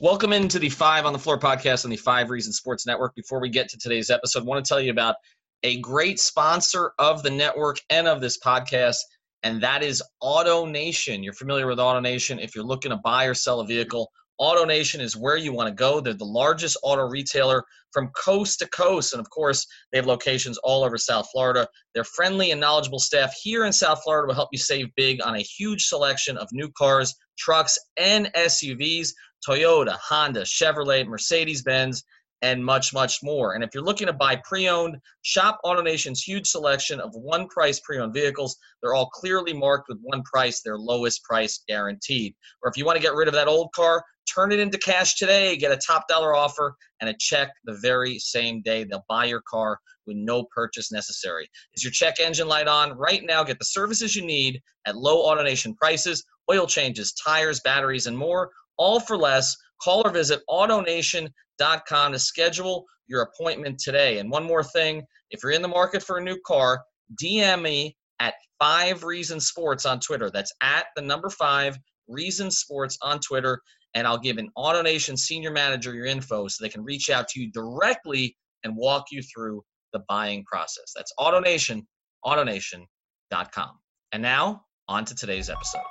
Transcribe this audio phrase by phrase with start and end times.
[0.00, 3.16] Welcome into the Five on the Floor podcast on the Five Reasons Sports Network.
[3.16, 5.16] Before we get to today's episode, I want to tell you about
[5.64, 8.98] a great sponsor of the network and of this podcast,
[9.42, 11.24] and that is AutoNation.
[11.24, 12.40] You're familiar with AutoNation.
[12.40, 14.08] If you're looking to buy or sell a vehicle,
[14.40, 16.00] AutoNation is where you want to go.
[16.00, 19.12] They're the largest auto retailer from coast to coast.
[19.12, 21.66] And of course, they have locations all over South Florida.
[21.96, 25.34] Their friendly and knowledgeable staff here in South Florida will help you save big on
[25.34, 29.08] a huge selection of new cars, trucks, and SUVs
[29.46, 32.04] Toyota, Honda, Chevrolet, Mercedes Benz,
[32.42, 33.54] and much, much more.
[33.54, 37.80] And if you're looking to buy pre owned, shop AutoNation's huge selection of one price
[37.80, 38.56] pre owned vehicles.
[38.82, 42.34] They're all clearly marked with one price, their lowest price guaranteed.
[42.62, 45.16] Or if you want to get rid of that old car, turn it into cash
[45.16, 48.84] today, get a top dollar offer and a check the very same day.
[48.84, 51.48] They'll buy your car with no purchase necessary.
[51.74, 52.92] Is your check engine light on?
[52.92, 58.06] Right now, get the services you need at low AutoNation prices, oil changes, tires, batteries,
[58.06, 59.56] and more, all for less.
[59.82, 64.18] Call or visit AutoNation.com to schedule your appointment today.
[64.18, 66.82] And one more thing if you're in the market for a new car,
[67.20, 70.30] DM me at Five Reasons Sports on Twitter.
[70.30, 71.78] That's at the number five
[72.08, 73.60] Reasons Sports on Twitter.
[73.94, 77.40] And I'll give an AutoNation senior manager your info so they can reach out to
[77.40, 79.62] you directly and walk you through
[79.92, 80.92] the buying process.
[80.94, 81.82] That's AutoNation,
[82.24, 83.70] AutoNation.com.
[84.12, 85.82] And now, on to today's episode.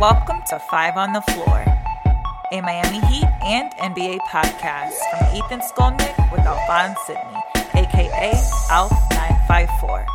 [0.00, 1.64] Welcome to Five on the Floor,
[2.52, 7.40] a Miami Heat and NBA podcast from Ethan Skolnick with Alphonse Sidney,
[7.74, 8.32] aka
[8.70, 10.06] ALF954.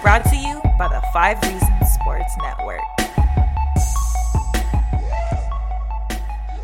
[0.00, 2.80] Brought to you by the Five Reasons Sports Network.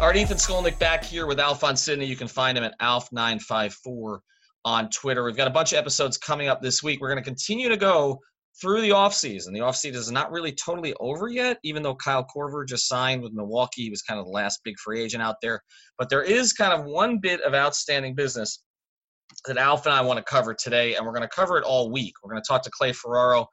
[0.01, 2.07] All right, Ethan Skolnick back here with Alphonse Sidney.
[2.07, 4.21] You can find him at Alf954
[4.65, 5.25] on Twitter.
[5.25, 7.01] We've got a bunch of episodes coming up this week.
[7.01, 8.21] We're going to continue to go
[8.61, 9.53] through the offseason.
[9.53, 13.33] The offseason is not really totally over yet, even though Kyle Korver just signed with
[13.33, 13.85] Milwaukee.
[13.85, 15.63] He was kind of the last big free agent out there.
[15.99, 18.63] But there is kind of one bit of outstanding business
[19.47, 21.91] that Alf and I want to cover today, and we're going to cover it all
[21.91, 22.13] week.
[22.23, 23.47] We're going to talk to Clay Ferraro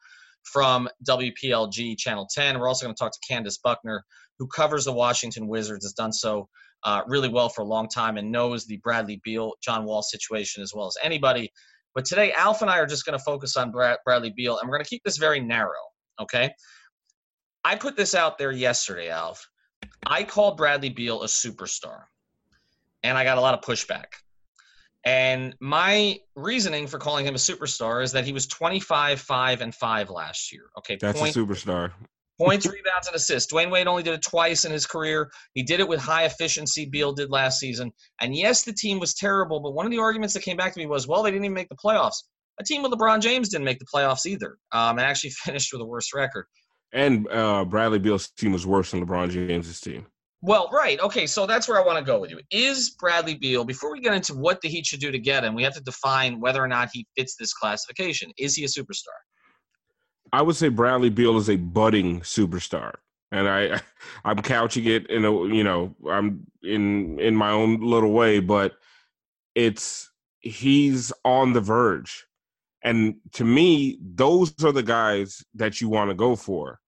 [0.44, 2.60] from WPLG Channel 10.
[2.60, 4.04] We're also going to talk to Candace Buckner,
[4.38, 6.48] who covers the Washington Wizards, has done so
[6.84, 10.64] uh, really well for a long time and knows the Bradley Beal, John Wall situation
[10.64, 11.52] as well as anybody.
[11.96, 14.70] But today, Alf and I are just going to focus on Brad, Bradley Beal, and
[14.70, 15.72] we're going to keep this very narrow,
[16.22, 16.54] okay?
[17.64, 19.46] I put this out there yesterday, Alf.
[20.06, 22.04] I called Bradley Beal a superstar,
[23.04, 24.06] and I got a lot of pushback.
[25.06, 29.74] And my reasoning for calling him a superstar is that he was 25, 5, and
[29.74, 30.64] 5 last year.
[30.78, 31.92] Okay, That's point, a superstar.
[32.40, 33.52] Points, rebounds, and assists.
[33.52, 35.30] Dwyane Wade only did it twice in his career.
[35.54, 36.86] He did it with high efficiency.
[36.86, 37.92] Beal did last season.
[38.22, 40.80] And yes, the team was terrible, but one of the arguments that came back to
[40.80, 42.24] me was, well, they didn't even make the playoffs.
[42.60, 45.82] A team with LeBron James didn't make the playoffs either, um, and actually finished with
[45.82, 46.46] a worse record.
[46.94, 50.08] And uh, Bradley Beal's team was worse than LeBron James's team.
[50.42, 51.00] Well, right.
[51.02, 52.40] Okay, so that's where I want to go with you.
[52.50, 55.54] Is Bradley Beal, before we get into what the Heat should do to get him,
[55.54, 58.32] we have to define whether or not he fits this classification.
[58.38, 59.18] Is he a superstar?
[60.32, 62.94] I would say Bradley Beal is a budding superstar,
[63.32, 63.82] and I
[64.26, 68.74] I'm couching it in a you know I'm in in my own little way, but
[69.56, 70.10] it's
[70.40, 72.26] he's on the verge,
[72.84, 76.80] and to me, those are the guys that you want to go for,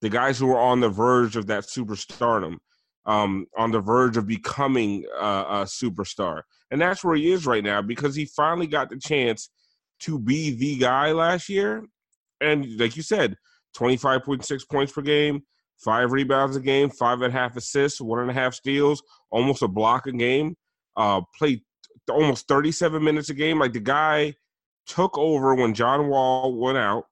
[0.00, 2.56] the guys who are on the verge of that superstardom,
[3.06, 7.64] um, on the verge of becoming a, a superstar, and that's where he is right
[7.64, 9.50] now because he finally got the chance
[10.00, 11.84] to be the guy last year
[12.40, 13.36] and like you said,
[13.76, 15.42] 25.6 points per game,
[15.78, 19.62] five rebounds a game, five and a half assists, one and a half steals, almost
[19.62, 20.56] a block a game.
[20.96, 21.60] Uh, played
[22.10, 23.58] almost 37 minutes a game.
[23.58, 24.34] Like the guy
[24.86, 27.04] took over when John Wall went out.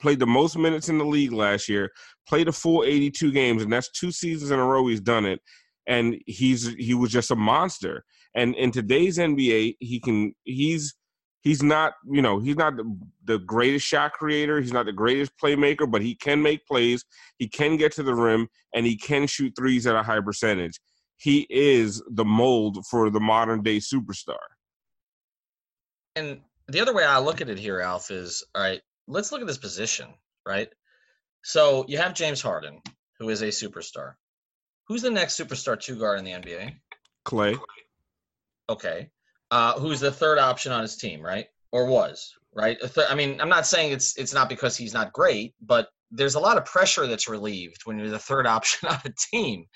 [0.00, 1.90] Played the most minutes in the league last year.
[2.28, 5.40] Played a full 82 games, and that's two seasons in a row he's done it.
[5.86, 8.04] and he's he was just a monster.
[8.34, 10.94] And in today's NBA, he can he's
[11.42, 15.32] he's not you know he's not the, the greatest shot creator he's not the greatest
[15.42, 17.04] playmaker but he can make plays
[17.38, 20.80] he can get to the rim and he can shoot threes at a high percentage.
[21.16, 24.36] He is the mold for the modern day superstar.
[26.14, 29.40] And the other way i look at it here alf is all right let's look
[29.40, 30.08] at this position
[30.46, 30.68] right?
[31.44, 32.80] So you have james harden
[33.18, 34.14] who is a superstar.
[34.86, 36.74] Who's the next superstar two guard in the nba
[37.26, 37.58] Klay.
[38.68, 39.10] Okay
[39.50, 41.46] uh, who's the third option on his team, right?
[41.72, 42.78] Or was, right?
[43.08, 46.40] I mean, I'm not saying it's it's not because he's not great, but there's a
[46.40, 49.66] lot of pressure that's relieved when you're the third option on a team.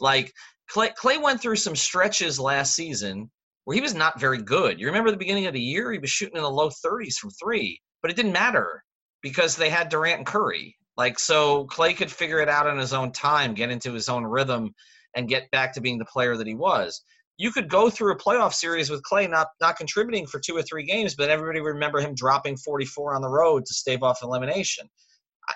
[0.00, 0.32] Like
[0.70, 3.30] Klay, Klay went through some stretches last season
[3.64, 4.80] where he was not very good.
[4.80, 7.30] You remember the beginning of the year, he was shooting in the low 30s from
[7.30, 8.82] three, but it didn't matter
[9.22, 10.76] because they had Durant and Curry.
[10.96, 14.24] Like, so Klay could figure it out in his own time, get into his own
[14.24, 14.74] rhythm,
[15.14, 17.02] and get back to being the player that he was
[17.38, 20.62] you could go through a playoff series with Klay not not contributing for two or
[20.62, 24.88] three games, but everybody remember him dropping 44 on the road to stave off elimination.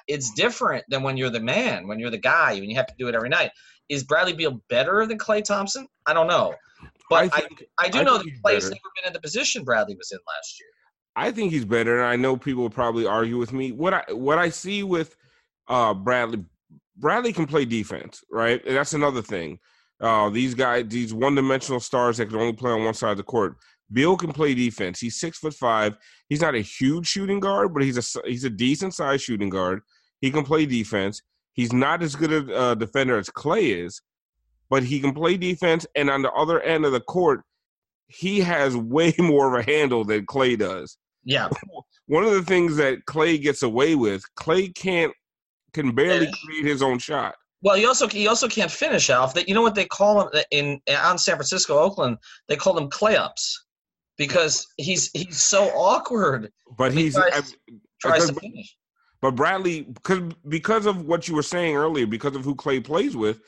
[0.08, 2.94] It's different than when you're the man, when you're the guy, when you have to
[2.98, 3.50] do it every night.
[3.88, 5.86] Is Bradley Beal better than Klay Thompson?
[6.06, 6.54] I don't know,
[7.08, 8.70] but I, think, I, I do I know that Klay's better.
[8.70, 10.68] never been in the position Bradley was in last year.
[11.14, 13.72] I think he's better, and I know people will probably argue with me.
[13.72, 15.16] What I what I see with
[15.68, 16.44] uh, Bradley,
[16.96, 18.62] Bradley can play defense, right?
[18.66, 19.60] And that's another thing.
[20.00, 23.22] Uh, these guys, these one-dimensional stars that can only play on one side of the
[23.22, 23.56] court.
[23.92, 25.00] Beal can play defense.
[25.00, 25.96] He's six foot five.
[26.28, 29.80] He's not a huge shooting guard, but he's a he's a decent sized shooting guard.
[30.20, 31.22] He can play defense.
[31.52, 34.02] He's not as good a defender as Klay is,
[34.68, 35.86] but he can play defense.
[35.94, 37.42] And on the other end of the court,
[38.08, 40.98] he has way more of a handle than Klay does.
[41.24, 41.48] Yeah.
[42.06, 45.12] One of the things that Klay gets away with, Klay can't
[45.72, 47.34] can barely create his own shot.
[47.66, 49.48] Well, he also he also can't finish off that.
[49.48, 52.16] You know what they call him in on San Francisco, Oakland?
[52.46, 53.56] They call him clayups
[54.16, 56.52] because he's he's so awkward.
[56.78, 58.76] But he's tries, I, tries to finish.
[59.20, 63.16] But Bradley, because because of what you were saying earlier, because of who Klay plays
[63.16, 63.40] with,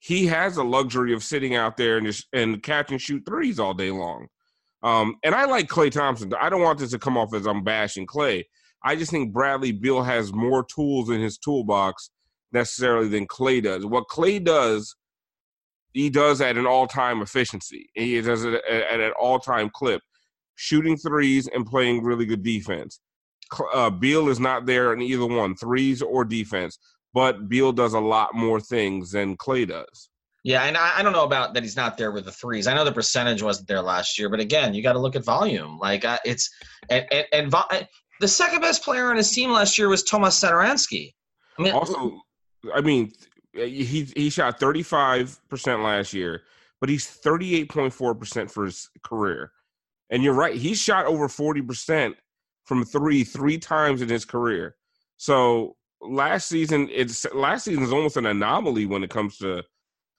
[0.00, 3.58] he has a luxury of sitting out there and just, and catch and shoot threes
[3.58, 4.26] all day long.
[4.82, 6.30] Um, and I like Klay Thompson.
[6.38, 8.44] I don't want this to come off as I'm bashing Klay.
[8.84, 12.10] I just think Bradley Beal has more tools in his toolbox
[12.52, 13.86] necessarily than Klay does.
[13.86, 14.94] What Klay does,
[15.92, 17.88] he does at an all-time efficiency.
[17.94, 20.02] He does it at an all-time clip,
[20.54, 23.00] shooting threes and playing really good defense.
[23.74, 26.78] Uh, Beal is not there in either one, threes or defense,
[27.12, 30.08] but Beal does a lot more things than Klay does.
[30.44, 32.66] Yeah, and I, I, don't know about that he's not there with the threes.
[32.66, 35.24] I know the percentage wasn't there last year, but again, you got to look at
[35.24, 35.78] volume.
[35.78, 36.50] Like uh, it's
[36.88, 37.62] and and, and vo-
[38.18, 41.12] the second best player on his team last year was Tomas Satoransky.
[41.58, 42.20] I mean, also
[42.74, 43.12] I mean,
[43.54, 46.42] he he shot 35% last year,
[46.80, 49.52] but he's 38.4% for his career.
[50.10, 52.14] And you're right, he shot over 40%
[52.64, 54.76] from three three times in his career.
[55.16, 59.62] So last season, it's last season is almost an anomaly when it comes to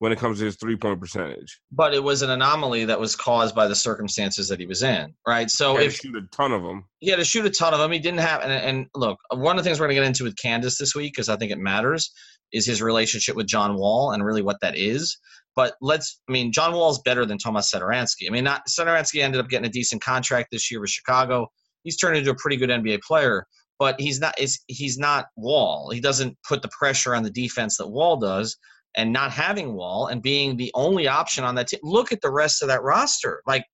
[0.03, 1.61] when it comes to his three point percentage.
[1.71, 5.13] But it was an anomaly that was caused by the circumstances that he was in,
[5.25, 5.49] right?
[5.49, 7.79] So he if shoot a ton of them, he had to shoot a ton of
[7.79, 7.89] them.
[7.89, 10.25] He didn't have, and, and look, one of the things we're going to get into
[10.25, 12.11] with Candace this week because I think it matters
[12.51, 15.17] is his relationship with John Wall and really what that is.
[15.55, 18.27] But let's, I mean, John Wall's better than Tomas Satoransky.
[18.27, 21.47] I mean, not Satoransky ended up getting a decent contract this year with Chicago.
[21.83, 23.45] He's turned into a pretty good NBA player,
[23.79, 24.37] but he's not.
[24.37, 25.91] He's not Wall.
[25.93, 28.57] He doesn't put the pressure on the defense that Wall does.
[28.95, 31.79] And not having Wall and being the only option on that team.
[31.81, 33.41] Look at the rest of that roster.
[33.47, 33.65] Like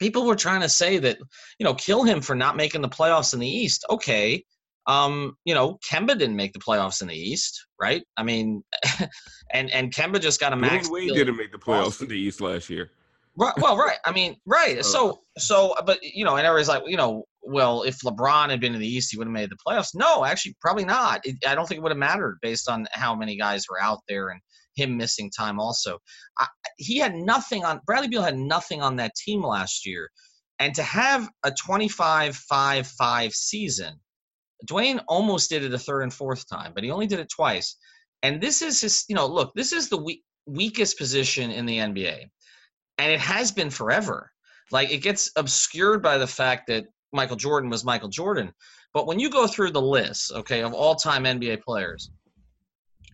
[0.00, 1.18] people were trying to say that,
[1.58, 3.84] you know, kill him for not making the playoffs in the East.
[3.88, 4.44] Okay,
[4.86, 8.02] um, you know, Kemba didn't make the playoffs in the East, right?
[8.16, 8.64] I mean,
[9.52, 10.90] and and Kemba just got a max.
[10.90, 12.90] Wade didn't make the playoffs in the East last year.
[13.36, 13.54] Right.
[13.56, 13.98] Well, right.
[14.04, 14.76] I mean, right.
[14.78, 14.82] Oh.
[14.82, 18.74] So, so, but you know, and everybody's like, you know, well, if LeBron had been
[18.74, 19.94] in the East, he would have made the playoffs.
[19.94, 21.20] No, actually, probably not.
[21.24, 24.00] It, I don't think it would have mattered based on how many guys were out
[24.08, 24.40] there and
[24.74, 25.58] him missing time.
[25.60, 25.98] Also,
[26.38, 26.46] I,
[26.76, 27.80] he had nothing on.
[27.86, 30.08] Bradley Beal had nothing on that team last year,
[30.58, 34.00] and to have a 25-5-5 season
[34.66, 37.76] Dwyane almost did it a third and fourth time, but he only did it twice.
[38.22, 41.78] And this is his, you know, look, this is the weak, weakest position in the
[41.78, 42.26] NBA.
[42.98, 44.30] And it has been forever.
[44.70, 48.52] Like it gets obscured by the fact that Michael Jordan was Michael Jordan.
[48.94, 52.10] But when you go through the list, okay, of all time NBA players,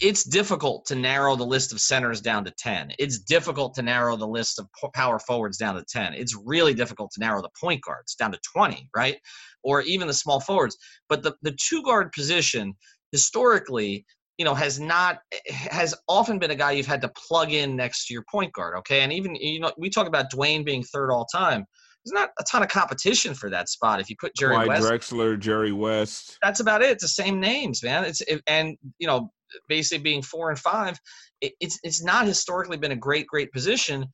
[0.00, 2.92] it's difficult to narrow the list of centers down to 10.
[2.98, 6.14] It's difficult to narrow the list of power forwards down to 10.
[6.14, 9.18] It's really difficult to narrow the point guards down to 20, right?
[9.64, 10.76] Or even the small forwards.
[11.08, 12.76] But the, the two guard position,
[13.10, 14.06] historically,
[14.38, 18.06] you know, has not has often been a guy you've had to plug in next
[18.06, 18.76] to your point guard.
[18.78, 21.64] Okay, and even you know we talk about Dwyane being third all time.
[22.08, 24.00] There's not a ton of competition for that spot.
[24.00, 26.38] If you put Jerry Clyde West, Drexler, Jerry West.
[26.42, 26.90] that's about it.
[26.90, 28.04] It's the same names, man.
[28.04, 29.30] It's it, and you know
[29.68, 30.98] basically being four and five,
[31.40, 34.06] it, it's it's not historically been a great great position.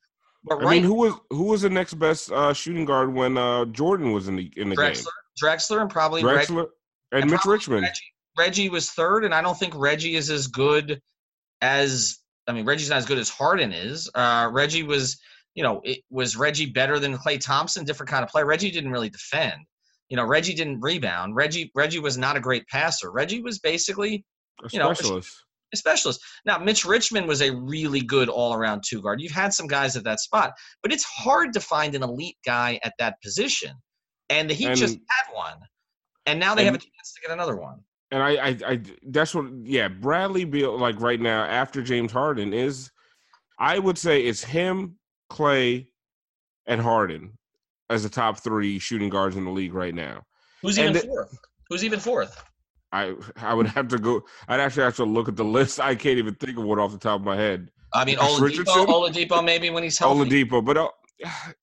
[0.43, 3.37] But I right, mean, who was who was the next best uh, shooting guard when
[3.37, 5.07] uh, Jordan was in the in the Drexler,
[5.41, 6.35] Drexler, and probably game?
[6.35, 6.67] Reg- Drexler
[7.11, 7.83] and, and Mitch Richmond.
[7.83, 11.01] Reggie, Reggie was third, and I don't think Reggie is as good
[11.61, 14.09] as I mean Reggie's not as good as Harden is.
[14.13, 15.17] Uh, Reggie was,
[15.55, 17.83] you know, it, was Reggie better than Klay Thompson?
[17.85, 18.45] Different kind of player.
[18.45, 19.55] Reggie didn't really defend.
[20.09, 21.35] You know, Reggie didn't rebound.
[21.35, 23.11] Reggie Reggie was not a great passer.
[23.11, 24.23] Reggie was basically
[24.63, 25.35] A you know, specialist.
[25.73, 26.21] a specialist.
[26.45, 29.19] Now, Mitch Richmond was a really good all-around two guard.
[29.19, 30.51] You've had some guys at that spot,
[30.83, 33.71] but it's hard to find an elite guy at that position.
[34.29, 35.57] And the Heat And- just had one,
[36.27, 37.79] and now they have a chance to get another one.
[38.11, 39.87] and I, I, I, that's what, yeah.
[39.87, 42.91] Bradley Beal, like right now, after James Harden is,
[43.59, 44.97] I would say it's him,
[45.31, 45.87] Klay,
[46.67, 47.37] and Harden
[47.89, 50.23] as the top three shooting guards in the league right now.
[50.61, 51.37] Who's And even the- fourth?
[51.69, 52.43] Who's even fourth?
[52.91, 54.21] I, I would have to go.
[54.47, 55.79] I'd actually have to look at the list.
[55.79, 57.69] I can't even think of one off the top of my head.
[57.93, 58.85] I mean, Oladipo, Richardson?
[58.85, 60.29] Oladipo maybe when he's healthy.
[60.45, 60.89] Oladipo, but uh,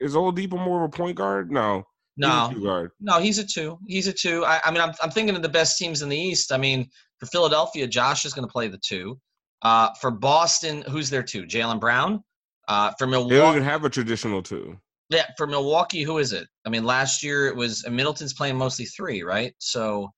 [0.01, 1.51] is Oladipo more of a point guard?
[1.51, 1.85] No,
[2.17, 2.91] He's no, two guard.
[3.01, 3.79] no, he's a two.
[3.87, 4.45] He's a two.
[4.45, 6.53] I, I mean, I'm, I'm thinking of the best teams in the East.
[6.53, 6.89] I mean,
[7.19, 9.19] for Philadelphia, Josh is going to play the two.
[9.63, 11.45] Uh, for Boston, who's their two?
[11.45, 12.23] Jaylen Brown.
[12.69, 14.79] Uh, for They don't Milwaukee, even have a traditional two.
[15.09, 16.47] Yeah, for Milwaukee, who is it?
[16.65, 19.55] I mean, last year it was Middleton's playing mostly three, right?
[19.59, 20.11] So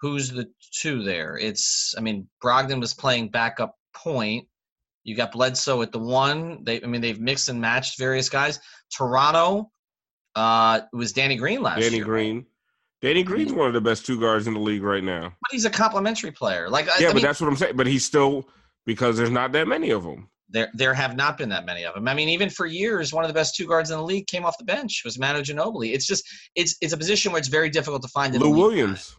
[0.00, 0.46] who's the
[0.80, 1.36] two there?
[1.38, 4.46] It's I mean, Brogdon was playing backup point.
[5.04, 6.62] You got Bledsoe at the one.
[6.64, 8.60] They I mean they've mixed and matched various guys.
[8.96, 9.70] Toronto,
[10.34, 11.90] uh, it was Danny Green last year.
[11.90, 12.04] Danny year.
[12.04, 12.46] Green.
[13.02, 15.24] Danny Green's one of the best two guards in the league right now.
[15.42, 16.68] But he's a complimentary player.
[16.68, 17.76] Like I- Yeah, I but mean, that's what I'm saying.
[17.76, 18.48] But he's still
[18.84, 20.28] because there's not that many of them.
[20.48, 22.06] There there have not been that many of them.
[22.06, 24.44] I mean, even for years, one of the best two guards in the league came
[24.44, 25.92] off the bench was Manu Ginobili.
[25.92, 26.24] It's just
[26.54, 28.50] it's it's a position where it's very difficult to find Lou.
[28.50, 29.16] Williams.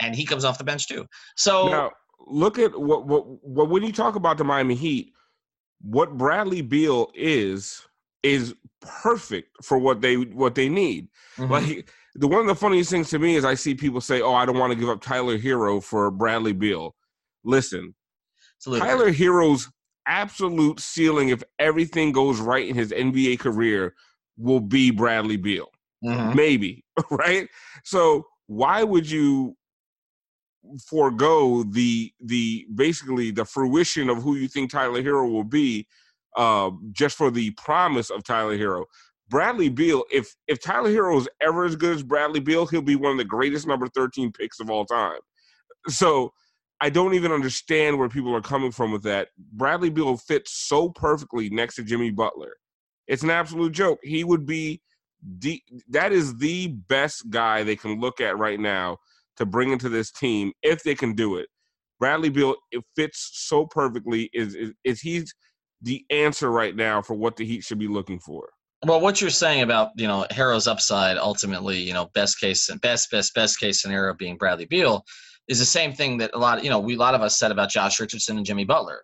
[0.00, 1.06] and he comes off the bench too.
[1.36, 1.90] So Now
[2.26, 5.12] look at what, what what when you talk about the Miami Heat,
[5.82, 7.82] what Bradley Beal is
[8.22, 11.08] is perfect for what they what they need.
[11.36, 11.50] mhm.
[11.50, 14.32] Like the one of the funniest things to me is I see people say, "Oh,
[14.34, 16.94] I don't want to give up Tyler Herro for Bradley Beal."
[17.44, 17.94] Listen.
[18.64, 19.68] Tyler Herro's
[20.06, 23.94] absolute ceiling, if everything goes right in his NBA career,
[24.38, 25.68] will be Bradley Beal.
[26.04, 26.34] Mhm.
[26.34, 27.48] Maybe, right?
[27.84, 29.56] So why would you
[30.86, 35.86] forego the the basically the fruition of who you think Tyler Herro will be
[36.36, 38.84] uh, just for the promise of Tyler Herro?
[39.28, 42.96] Bradley Beal, if if Tyler Herro is ever as good as Bradley Beal, he'll be
[42.96, 45.18] one of the greatest number 13 picks of all time.
[45.88, 46.32] So
[46.80, 49.28] I don't even understand where people are coming from with that.
[49.52, 52.56] Bradley Beal fits so perfectly next to Jimmy Butler.
[53.06, 53.98] It's an absolute joke.
[54.02, 54.82] He would be
[55.38, 58.98] the that is the best guy they can look at right now
[59.36, 61.48] to bring into this team if they can do it.
[61.98, 64.28] Bradley Beal it fits so perfectly.
[64.34, 65.34] Is is, is he's
[65.82, 68.48] the answer right now for what the Heat should be looking for.
[68.84, 72.80] Well, what you're saying about you know Herro's upside, ultimately, you know, best case and
[72.80, 75.04] best best best case scenario being Bradley Beal,
[75.48, 77.38] is the same thing that a lot of you know we a lot of us
[77.38, 79.02] said about Josh Richardson and Jimmy Butler.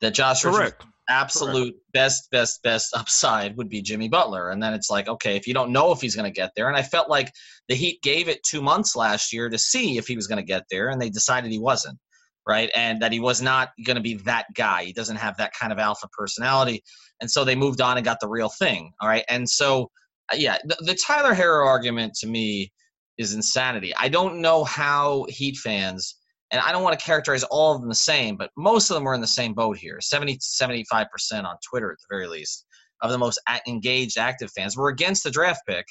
[0.00, 0.86] That Josh Richardson Correct.
[1.08, 5.46] absolute best best best upside would be Jimmy Butler, and then it's like okay, if
[5.46, 7.32] you don't know if he's going to get there, and I felt like
[7.68, 10.46] the Heat gave it two months last year to see if he was going to
[10.46, 11.98] get there, and they decided he wasn't
[12.46, 14.84] right, and that he was not going to be that guy.
[14.84, 16.82] He doesn't have that kind of alpha personality,
[17.20, 18.92] and so they moved on and got the real thing.
[19.00, 19.90] All right, and so
[20.32, 22.72] uh, yeah, the, the Tyler Herro argument to me
[23.18, 23.92] is insanity.
[23.96, 26.16] I don't know how Heat fans,
[26.50, 29.06] and I don't want to characterize all of them the same, but most of them
[29.06, 31.06] are in the same boat here 70 75%
[31.44, 32.66] on Twitter at the very least
[33.04, 35.86] of the most engaged, active fans were against the draft pick.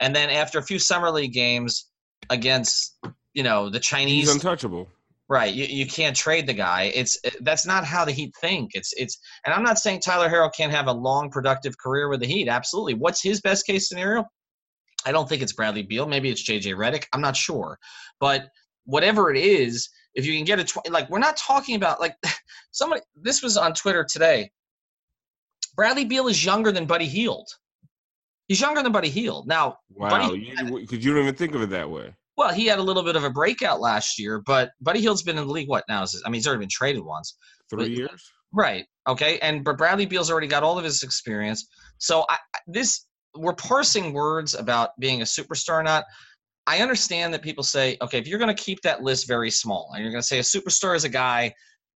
[0.00, 1.88] And then after a few Summer League games
[2.30, 2.98] against,
[3.32, 4.26] you know, the Chinese.
[4.26, 4.88] He's untouchable.
[5.30, 6.90] Right, you, you can't trade the guy.
[6.94, 8.70] It's that's not how the Heat think.
[8.72, 12.20] It's it's, and I'm not saying Tyler Herro can't have a long, productive career with
[12.20, 12.48] the Heat.
[12.48, 12.94] Absolutely.
[12.94, 14.24] What's his best case scenario?
[15.08, 16.06] I don't think it's Bradley Beal.
[16.06, 17.04] Maybe it's JJ Redick.
[17.14, 17.78] I'm not sure,
[18.20, 18.48] but
[18.84, 22.14] whatever it is, if you can get a tw- like, we're not talking about like
[22.72, 23.00] somebody.
[23.16, 24.50] This was on Twitter today.
[25.76, 27.48] Bradley Beal is younger than Buddy Hield.
[28.48, 29.46] He's younger than Buddy Hield.
[29.46, 32.14] Now, Wow, Buddy, because you don't even think of it that way.
[32.36, 35.38] well, he had a little bit of a breakout last year, but Buddy Hield's been
[35.38, 35.68] in the league.
[35.68, 36.02] What now?
[36.02, 37.36] Is I mean, he's already been traded once.
[37.70, 38.32] Three But- years.
[38.52, 38.86] Right.
[39.06, 39.38] Okay.
[39.40, 41.68] And but Bradley Beal's already got all of his experience.
[41.98, 43.04] So I- this
[43.38, 46.04] we're parsing words about being a superstar or not.
[46.66, 49.90] I understand that people say, okay, if you're going to keep that list very small,
[49.94, 51.52] and you're going to say a superstar is a guy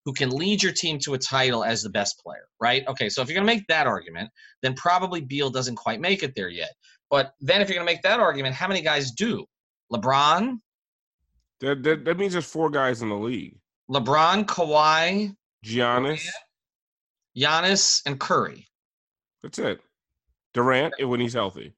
[0.05, 2.87] who can lead your team to a title as the best player, right?
[2.87, 4.29] Okay, so if you're going to make that argument,
[4.61, 6.71] then probably Beal doesn't quite make it there yet.
[7.09, 9.45] But then if you're going to make that argument, how many guys do?
[9.91, 10.57] LeBron?
[11.59, 13.57] That, that, that means there's four guys in the league.
[13.91, 16.25] LeBron, Kawhi, Giannis.
[17.37, 18.67] Giannis, and Curry.
[19.43, 19.81] That's it.
[20.53, 21.73] Durant when he's healthy.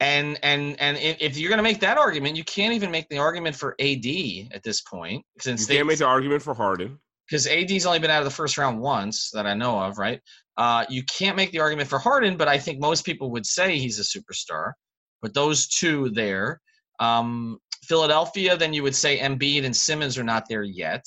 [0.00, 3.18] And and and if you're going to make that argument, you can't even make the
[3.18, 4.06] argument for AD
[4.52, 5.24] at this point.
[5.40, 6.98] Since you can't make the argument for Harden
[7.28, 10.20] because AD's only been out of the first round once that I know of, right?
[10.56, 13.76] Uh, you can't make the argument for Harden, but I think most people would say
[13.76, 14.72] he's a superstar.
[15.20, 16.60] But those two there,
[17.00, 21.04] um, Philadelphia, then you would say Embiid and Simmons are not there yet.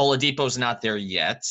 [0.00, 1.42] Oladipo's not there yet.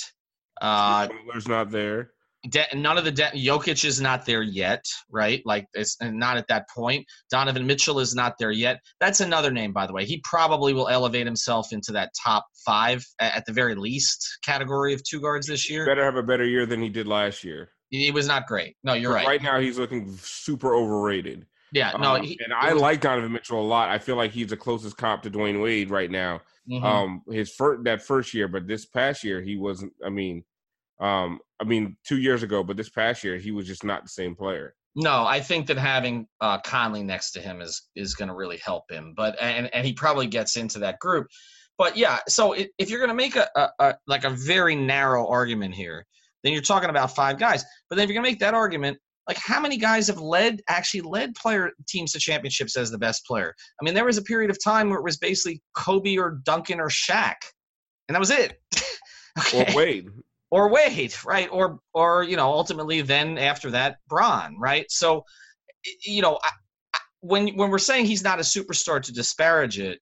[0.61, 2.11] Uh, Miller's not there.
[2.49, 5.41] De- none of the de- Jokic is not there yet, right?
[5.45, 7.05] Like it's not at that point.
[7.31, 8.79] Donovan Mitchell is not there yet.
[8.99, 10.05] That's another name, by the way.
[10.05, 15.03] He probably will elevate himself into that top five at the very least category of
[15.03, 15.85] two guards this year.
[15.85, 17.69] Better have a better year than he did last year.
[17.89, 18.75] He was not great.
[18.83, 19.27] No, you're right.
[19.27, 21.45] Right now, he's looking super overrated.
[21.71, 23.89] Yeah, no, um, he, and I like Donovan Mitchell a lot.
[23.89, 26.41] I feel like he's the closest comp to Dwyane Wade right now.
[26.69, 26.85] Mm-hmm.
[26.85, 29.91] Um, his first that first year, but this past year he wasn't.
[30.03, 30.43] I mean,
[30.99, 34.09] um, I mean, two years ago, but this past year he was just not the
[34.09, 34.75] same player.
[34.95, 38.57] No, I think that having uh, Conley next to him is is going to really
[38.57, 39.13] help him.
[39.15, 41.27] But and and he probably gets into that group.
[41.77, 44.75] But yeah, so it, if you're going to make a, a, a like a very
[44.75, 46.05] narrow argument here,
[46.43, 47.65] then you're talking about five guys.
[47.89, 48.97] But then if you're going to make that argument,
[49.27, 53.25] like how many guys have led actually led player teams to championships as the best
[53.25, 53.53] player?
[53.81, 56.79] I mean, there was a period of time where it was basically Kobe or Duncan
[56.79, 57.35] or Shaq,
[58.07, 58.61] and that was it.
[59.39, 59.73] okay.
[59.73, 60.07] Or Wade
[60.51, 61.49] or Wade, right?
[61.51, 64.85] Or or you know, ultimately then after that, Bron, right?
[64.89, 65.23] So,
[66.05, 66.49] you know, I,
[66.93, 69.99] I, when when we're saying he's not a superstar to disparage it,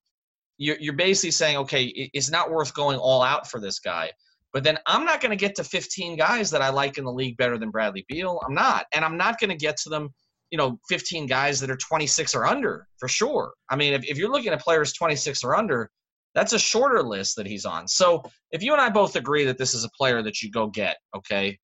[0.58, 4.12] you're you're basically saying, okay, it's not worth going all out for this guy.
[4.54, 7.12] But then I'm not going to get to 15 guys that I like in the
[7.12, 8.40] league better than Bradley Beal.
[8.46, 10.10] I'm not, and I'm not going to get to them.
[10.52, 13.54] You know, 15 guys that are 26 or under for sure.
[13.72, 15.90] I mean, if, if you're looking at players 26 or under,
[16.36, 17.88] that's a shorter list that he's on.
[17.88, 20.68] So if you and I both agree that this is a player that you go
[20.68, 21.58] get, okay,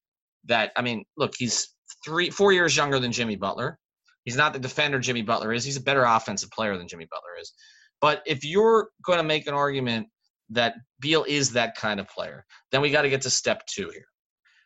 [0.46, 3.78] that I mean, look, he's three, four years younger than Jimmy Butler.
[4.26, 5.64] He's not the defender Jimmy Butler is.
[5.64, 7.54] He's a better offensive player than Jimmy Butler is.
[8.02, 10.08] But if you're going to make an argument
[10.50, 13.90] that Beal is that kind of player, then we got to get to step two
[13.90, 14.06] here,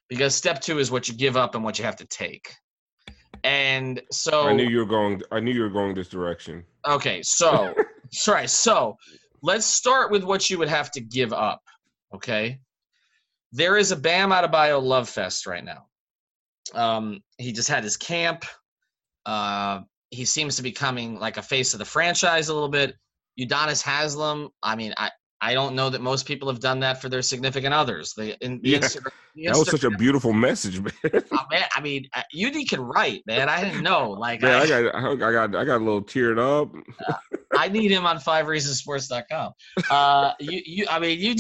[0.10, 2.54] because step two is what you give up and what you have to take.
[3.44, 5.22] And so I knew you were going.
[5.32, 6.63] I knew you were going this direction.
[6.88, 7.74] Okay, so
[8.12, 8.48] sorry.
[8.48, 8.96] So
[9.44, 11.62] let's start with what you would have to give up.
[12.16, 12.60] Okay.
[13.52, 15.86] There is a Bam Adebayo love fest right now.
[16.74, 18.46] Um, he just had his camp.
[19.26, 22.96] Uh, he seems to be coming like a face of the franchise a little bit.
[23.40, 24.50] Udonis Haslem.
[24.64, 25.12] I mean, I,
[25.44, 28.14] I don't know that most people have done that for their significant others.
[28.14, 29.12] The, in, the yeah, the
[29.44, 30.94] that was such a beautiful message, man.
[31.04, 33.50] oh, man I mean, UD can write, man.
[33.50, 34.12] I didn't know.
[34.12, 36.74] Like, yeah, I, I, got, I got, I got a little teared up.
[37.06, 37.14] uh,
[37.58, 39.52] I need him on fivereasonsports.com.
[39.90, 41.36] Uh, you, you, I mean, you,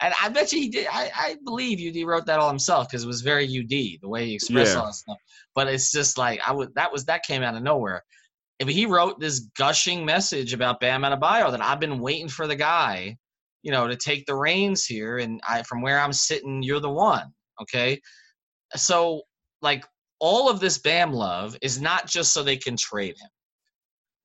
[0.00, 0.86] and I bet you he did.
[0.88, 4.26] I, I believe UD wrote that all himself because it was very UD the way
[4.26, 4.80] he expressed yeah.
[4.80, 5.18] all that stuff.
[5.56, 6.72] But it's just like I would.
[6.76, 8.04] That was that came out of nowhere.
[8.60, 12.54] If he wrote this gushing message about Bam Adebayo that I've been waiting for the
[12.54, 13.16] guy
[13.62, 15.18] you know, to take the reins here.
[15.18, 17.32] And I, from where I'm sitting, you're the one.
[17.60, 18.00] Okay.
[18.76, 19.22] So,
[19.62, 19.84] like,
[20.18, 23.28] all of this Bam love is not just so they can trade him.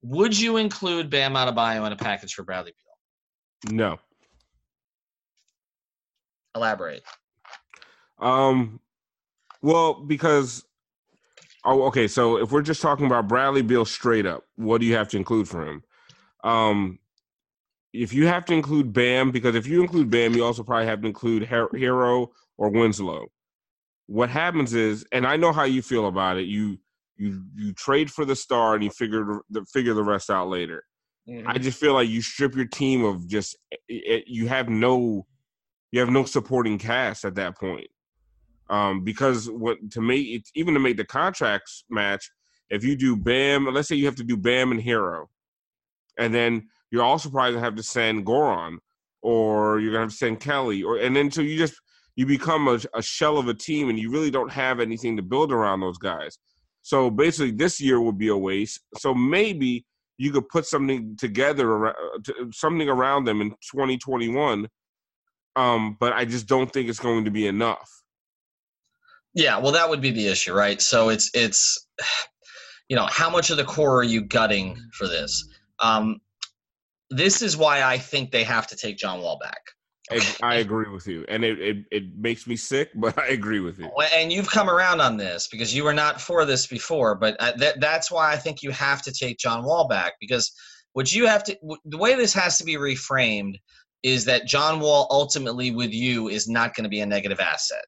[0.04, 2.74] Would you include Bam Adebayo in a package for Bradley
[3.64, 3.76] Beal?
[3.76, 3.98] No.
[6.56, 7.04] Elaborate.
[8.20, 8.80] Um,
[9.62, 10.64] well, because
[11.66, 12.08] oh, okay.
[12.08, 15.18] So if we're just talking about Bradley Beal straight up, what do you have to
[15.18, 15.84] include for him?
[16.44, 17.00] Um,
[18.02, 21.02] if you have to include Bam, because if you include Bam, you also probably have
[21.02, 22.28] to include Herro
[22.58, 23.28] or Winslow.
[24.08, 26.46] What happens is, and I know how you feel about it.
[26.46, 26.78] You
[27.18, 30.84] you you trade for the star and you figure the figure the rest out later.
[31.28, 31.48] Mm-hmm.
[31.48, 35.26] I just feel like you strip your team of just it, you have no
[35.92, 37.88] you have no supporting cast at that point.
[38.70, 42.30] Um, because what to make it even to make the contracts match,
[42.70, 45.26] if you do Bam, let's say you have to do Bam and Herro,
[46.20, 48.78] and then you're also probably gonna have to send Goran,
[49.22, 51.76] or you're gonna have to send Kelly, or and then so you just
[52.16, 55.22] you become a, a shell of a team, and you really don't have anything to
[55.22, 56.38] build around those guys.
[56.84, 58.80] So basically, this year would be a waste.
[58.98, 59.86] So maybe
[60.18, 61.94] you could put something together,
[62.54, 64.70] something around them in 2021.
[65.58, 67.90] Um, but I just don't think it's going to be enough.
[69.34, 70.82] Yeah, well, that would be the issue, right?
[70.82, 71.88] So it's it's,
[72.88, 75.46] you know, how much of the core are you gutting for this?
[75.80, 76.22] Um,
[77.10, 79.62] this is why I think they have to take John Wall back.
[80.44, 83.80] I agree with you, and it, it it makes me sick, but I agree with
[83.80, 83.90] you.
[84.14, 87.54] And you've come around on this because you were not for this before, but uh,
[87.58, 90.54] that that's why I think you have to take John Wall back because
[90.94, 93.56] what you have to the way this has to be reframed
[94.04, 97.84] is that John Wall ultimately with you is not going to be a negative asset.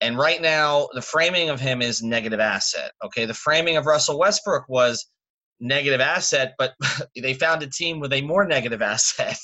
[0.00, 2.90] And right now, the framing of him is negative asset.
[3.04, 5.06] Okay, the framing of Russell Westbrook was
[5.60, 6.74] negative asset, but
[7.20, 9.38] they found a team with a more negative asset,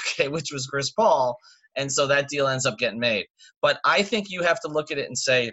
[0.00, 1.36] okay, which was Chris Paul.
[1.76, 3.26] And so that deal ends up getting made.
[3.62, 5.52] But I think you have to look at it and say,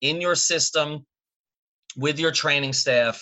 [0.00, 1.04] in your system,
[1.96, 3.20] with your training staff,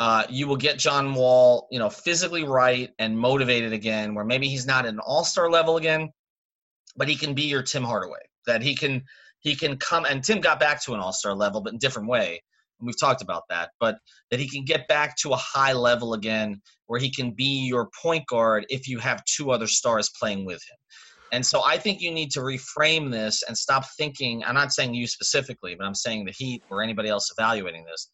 [0.00, 4.48] uh, you will get John Wall, you know, physically right and motivated again, where maybe
[4.48, 6.08] he's not at an all-star level again,
[6.96, 8.18] but he can be your Tim Hardaway.
[8.46, 9.04] That he can
[9.40, 12.42] he can come and Tim got back to an all-star level, but in different way
[12.80, 13.98] and we've talked about that, but
[14.30, 17.88] that he can get back to a high level again where he can be your
[18.02, 20.76] point guard if you have two other stars playing with him.
[21.32, 24.42] And so I think you need to reframe this and stop thinking.
[24.44, 28.10] I'm not saying you specifically, but I'm saying the Heat or anybody else evaluating this,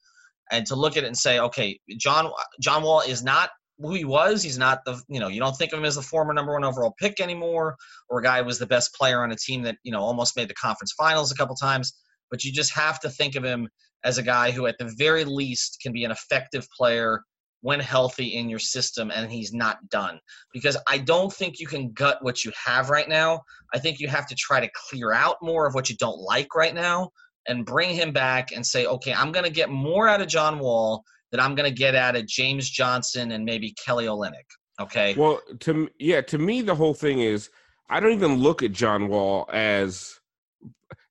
[0.52, 4.04] and to look at it and say, okay, John John Wall is not who he
[4.04, 4.42] was.
[4.42, 6.64] He's not the you know you don't think of him as the former number one
[6.64, 7.76] overall pick anymore,
[8.08, 10.36] or a guy who was the best player on a team that you know almost
[10.36, 11.94] made the conference finals a couple times.
[12.30, 13.68] But you just have to think of him
[14.06, 17.20] as a guy who, at the very least, can be an effective player
[17.62, 20.20] when healthy in your system and he's not done.
[20.54, 23.40] Because I don't think you can gut what you have right now.
[23.74, 26.54] I think you have to try to clear out more of what you don't like
[26.54, 27.10] right now
[27.48, 30.60] and bring him back and say, okay, I'm going to get more out of John
[30.60, 34.46] Wall than I'm going to get out of James Johnson and maybe Kelly Olynyk.
[34.80, 35.14] Okay.
[35.16, 37.50] Well, to yeah, to me, the whole thing is
[37.88, 40.20] I don't even look at John Wall as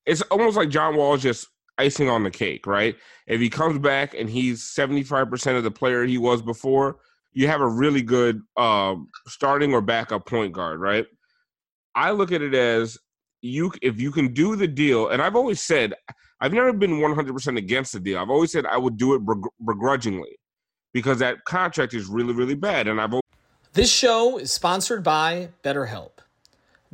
[0.05, 2.95] it's almost like John Wall is just icing on the cake, right?
[3.27, 6.97] If he comes back and he's 75% of the player he was before,
[7.33, 8.95] you have a really good uh,
[9.27, 11.05] starting or backup point guard, right?
[11.93, 12.97] I look at it as
[13.41, 15.93] you if you can do the deal, and I've always said
[16.41, 18.19] I've never been 100% against the deal.
[18.19, 19.21] I've always said I would do it
[19.65, 20.37] begrudgingly
[20.93, 23.13] because that contract is really really bad, and I've.
[23.73, 26.19] This show is sponsored by BetterHelp.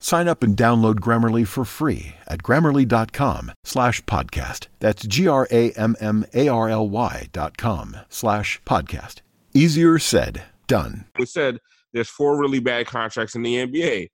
[0.00, 4.68] Sign up and download Grammarly for free at grammarly.com slash podcast.
[4.78, 9.16] That's G-R-A-M-M-A-R-L-Y dot com slash podcast.
[9.54, 11.06] Easier said, done.
[11.18, 11.58] We said
[11.92, 14.08] there's four really bad contracts in the NBA.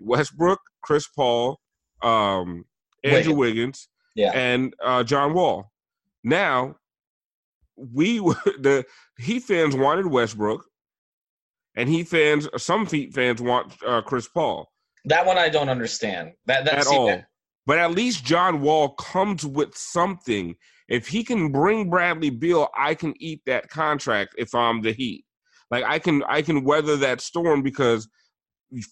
[0.00, 1.58] Westbrook, Chris Paul,
[2.02, 2.64] um,
[3.02, 4.30] Andrew Wiggins, Yeah.
[4.34, 5.72] and uh, John Wall.
[6.22, 6.76] Now,
[7.76, 8.84] we the
[9.18, 10.64] Heat fans wanted Westbrook,
[11.74, 14.70] and Heat fans, some Heat fans want uh, Chris Paul
[15.06, 16.32] That one I don't understand.
[16.46, 17.06] That that at see, all.
[17.06, 17.26] that-
[17.66, 20.54] But at least John Wall comes with something.
[20.88, 25.24] If he can bring Bradley Beal, I can eat that contract if I'm the Heat.
[25.70, 28.08] Like I can I can weather that storm because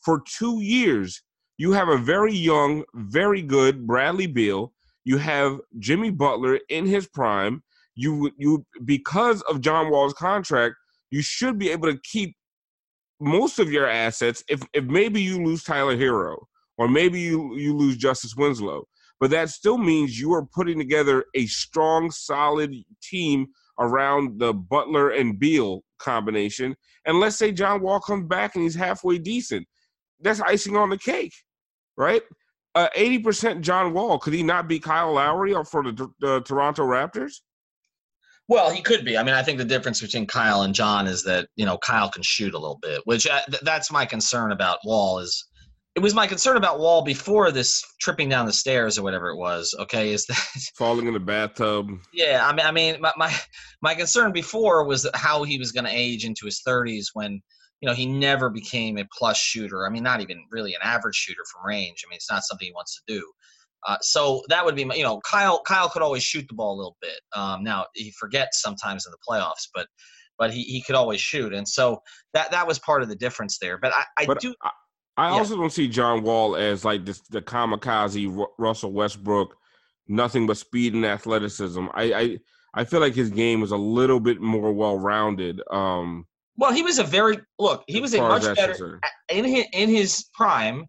[0.05, 1.23] for 2 years
[1.59, 4.73] you have a very young, very good Bradley Beal.
[5.05, 7.63] You have Jimmy Butler in his prime.
[7.95, 10.77] You you because of John Wall's contract,
[11.11, 12.37] you should be able to keep
[13.23, 16.37] most of your assets if if maybe you lose Tyler Herro
[16.77, 18.85] or maybe you you lose Justice Winslow,
[19.21, 23.47] but that still means you are putting together a strong, solid team
[23.79, 26.75] around the Butler and Beal combination.
[27.07, 29.67] And let's say John Wall comes back and he's halfway decent,
[30.21, 31.35] that's icing on the cake,
[31.97, 32.23] right?
[32.75, 36.83] Uh, Eighty percent John Wall could he not be Kyle Lowry for the, the Toronto
[36.85, 37.35] Raptors?
[38.49, 39.17] Well, he could be.
[39.17, 42.11] I mean, I think the difference between Kyle and John is that you know Kyle
[42.11, 45.19] can shoot a little bit, which uh, th- that's my concern about Wall.
[45.21, 45.47] Is
[45.95, 49.37] it was my concern about Wall before this tripping down the stairs or whatever it
[49.37, 49.75] was.
[49.79, 50.37] Okay, is that
[50.77, 51.91] Falling in the bathtub.
[52.15, 52.47] yeah?
[52.47, 53.35] I mean, I mean, my my,
[53.83, 57.43] my concern before was that how he was going to age into his 30s when
[57.81, 59.87] you know he never became a plus shooter.
[59.87, 62.05] I mean, not even really an average shooter from range.
[62.07, 63.33] I mean, it's not something he wants to do.
[63.87, 65.61] Uh, so that would be, my, you know, Kyle.
[65.67, 67.19] Kyle could always shoot the ball a little bit.
[67.35, 69.87] Um, now he forgets sometimes in the playoffs, but
[70.39, 72.01] but he, he could always shoot, and so
[72.33, 73.79] that that was part of the difference there.
[73.79, 74.55] But I, I But do.
[74.63, 74.71] I,
[75.17, 75.39] I Yeah.
[75.39, 79.55] also don't see John Wall as like this, the kamikaze Ru- Russell Westbrook,
[80.09, 81.87] nothing but speed and athleticism.
[81.95, 82.39] I, I
[82.75, 85.61] I feel like his game is a little bit more well rounded.
[85.71, 87.85] Um, Well, he was a very look.
[87.87, 90.87] He was a much better in his, in his prime.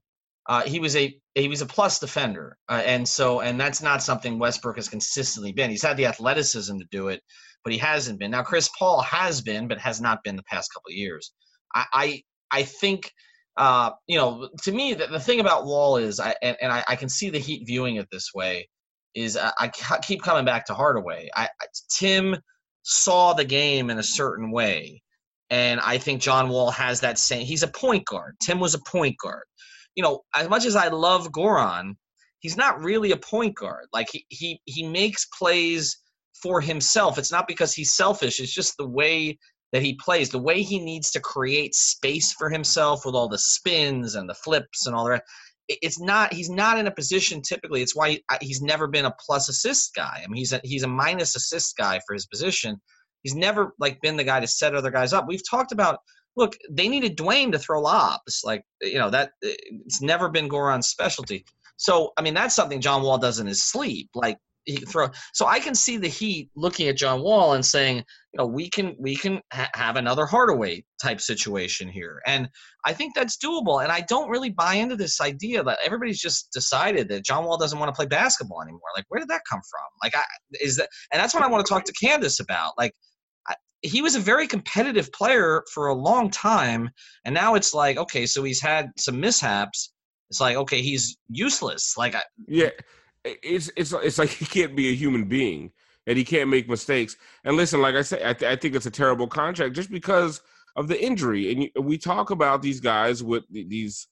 [0.47, 4.03] Uh, he was a he was a plus defender, uh, and so and that's not
[4.03, 5.69] something Westbrook has consistently been.
[5.69, 7.21] He's had the athleticism to do it,
[7.63, 8.31] but he hasn't been.
[8.31, 11.31] Now Chris Paul has been, but has not been the past couple of years.
[11.73, 13.11] I I, I think.
[13.55, 16.83] Uh, you know, to me, the, the thing about Wall is, I and, and I,
[16.87, 18.67] I can see the Heat viewing it this way.
[19.13, 19.67] Is I, I
[20.01, 21.29] keep coming back to Hardaway.
[21.35, 22.35] I, I Tim
[22.81, 25.03] saw the game in a certain way,
[25.51, 27.45] and I think John Wall has that same.
[27.45, 28.35] He's a point guard.
[28.41, 29.43] Tim was a point guard.
[29.95, 31.93] You know, as much as I love Goran,
[32.39, 33.87] he's not really a point guard.
[33.93, 35.97] Like he he he makes plays
[36.41, 37.17] for himself.
[37.17, 38.39] It's not because he's selfish.
[38.39, 39.37] It's just the way
[39.71, 43.39] that he plays, the way he needs to create space for himself with all the
[43.39, 45.23] spins and the flips and all that.
[45.69, 46.33] It's not.
[46.33, 47.81] He's not in a position typically.
[47.81, 50.21] It's why he- he's never been a plus assist guy.
[50.23, 52.81] I mean, he's a he's a minus assist guy for his position.
[53.23, 55.25] He's never like been the guy to set other guys up.
[55.27, 55.99] We've talked about.
[56.35, 58.41] Look, they needed Dwyane to throw lobs.
[58.43, 59.53] Like you know that eh,
[59.85, 61.45] it's never been Goran's specialty.
[61.77, 64.09] So I mean, that's something John Wall does in his sleep.
[64.15, 65.09] Like he can throw.
[65.33, 68.69] So I can see the Heat looking at John Wall and saying, you know, we
[68.69, 72.49] can we can ha- have another Hardaway type situation here, and
[72.85, 73.83] I think that's doable.
[73.83, 77.57] And I don't really buy into this idea that everybody's just decided that John Wall
[77.57, 78.81] doesn't want to play basketball anymore.
[78.95, 79.87] Like, where did that come from?
[80.01, 80.23] Like, I
[80.61, 82.73] is that, and that's what I want to talk to Candace about.
[82.77, 82.93] Like.
[83.83, 86.89] He was a very competitive player for a long time,
[87.25, 89.91] and now it's like, okay, so he's had some mishaps.
[90.29, 91.95] It's like, okay, he's useless.
[91.97, 92.69] Like, I, Yeah,
[93.23, 95.71] it's it's it's like he can't be a human being
[96.07, 97.15] and he can't make mistakes.
[97.43, 100.41] And listen, like I said, I, th- I think it's a terrible contract just because
[100.75, 101.51] of the injury.
[101.51, 104.07] And you, we talk about these guys with these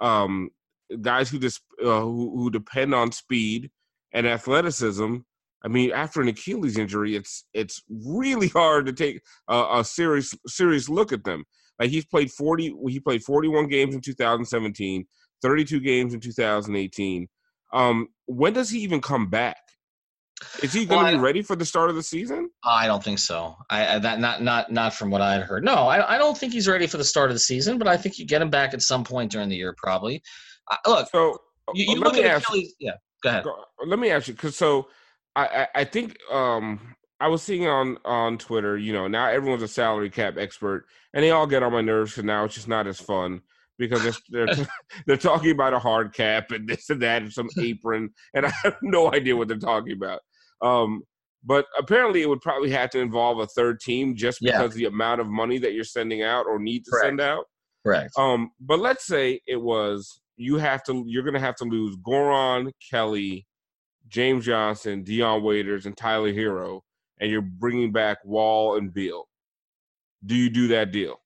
[0.00, 0.50] um,
[1.00, 3.70] guys who just uh, who, who depend on speed
[4.12, 5.16] and athleticism.
[5.64, 10.34] I mean, after an Achilles injury, it's it's really hard to take a, a serious
[10.46, 11.44] serious look at them.
[11.78, 15.06] Like he's played forty, he played forty one games in 2017,
[15.42, 17.28] 32 games in 2018.
[17.72, 19.56] Um, when does he even come back?
[20.62, 22.50] Is he going to Well, I- be ready for the start of the season?
[22.64, 23.56] I don't think so.
[23.70, 25.64] I, I that not not not from what I had heard.
[25.64, 27.78] No, I, I don't think he's ready for the start of the season.
[27.78, 30.22] But I think you get him back at some point during the year, probably.
[30.70, 31.38] Uh, look, So
[31.74, 32.74] you, uh, you look at ask- Achilles.
[32.80, 33.44] Yeah, go ahead.
[33.44, 34.88] Go- Let me ask you, because so
[35.34, 39.68] I, I think um I was seeing on on Twitter, you know, now everyone's a
[39.68, 42.86] salary cap expert, and they all get on my nerves because now it's just not
[42.86, 43.40] as fun
[43.78, 44.68] because they're they're,
[45.06, 48.52] they're talking about a hard cap and this and that and some apron, and I
[48.64, 50.20] have no idea what they're talking about.
[50.62, 51.02] Um,
[51.44, 54.58] but apparently, it would probably have to involve a third team just Yeah.
[54.60, 57.06] because the amount of money that you're sending out or need to Correct.
[57.06, 57.44] send out.
[57.84, 58.12] Correct.
[58.16, 62.70] Um, but let's say it was you have to you're gonna have to lose Goran,
[62.90, 63.46] Kelly,
[64.12, 66.82] James Johnson, Dion Waiters, and Tyler Herro,
[67.18, 69.26] and you're bringing back Wall and Beal.
[70.24, 71.18] Do you do that deal?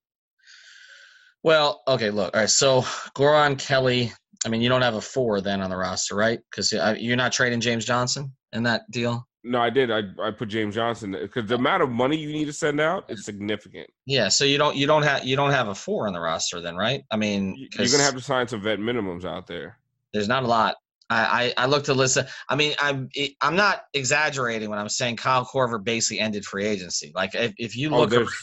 [1.43, 2.35] Well, okay, look.
[2.35, 2.83] All right, so
[3.17, 4.13] Goran, Kelly,
[4.45, 6.39] I mean, you don't have a four then on the roster, right?
[6.51, 9.27] Because uh, you're not trading James Johnson in that deal.
[9.43, 9.91] No, I did.
[9.91, 13.09] I I put James Johnson because the amount of money you need to send out
[13.09, 13.89] is significant.
[14.05, 16.61] Yeah, so you don't you don't have you don't have a four on the roster
[16.61, 17.05] then, right?
[17.13, 19.79] I mean, you're gonna have to sign some vet minimums out there.
[20.13, 20.77] There's not a lot.
[21.09, 22.27] I, I, I looked at listen.
[22.49, 23.09] I mean, I'm
[23.41, 27.13] I'm not exaggerating when I'm saying Kyle Korver basically ended free agency.
[27.15, 28.35] Like if, if you Oh, look, there's,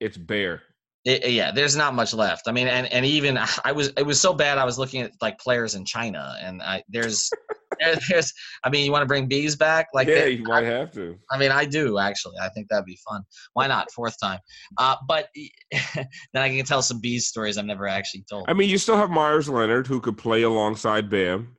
[0.00, 0.62] it's bare.
[1.04, 2.48] it, yeah, there's not much left.
[2.48, 4.58] I mean, and, and even I was it was so bad.
[4.58, 7.28] I was looking at like players in China, and I there's
[7.80, 8.32] there, there's.
[8.64, 9.88] I mean, you want to bring Beas back?
[9.92, 11.16] Like, yeah, they- you might have to.
[11.30, 12.36] I mean, I do actually.
[12.40, 13.22] I think that'd be fun.
[13.52, 13.90] Why not?
[13.92, 14.38] Fourth time.
[14.78, 15.28] Uh, but
[15.94, 16.06] then
[16.42, 18.46] I can tell some Beas stories I've never actually told.
[18.48, 21.54] I mean, you still have Meyers Leonard who could play alongside Bam.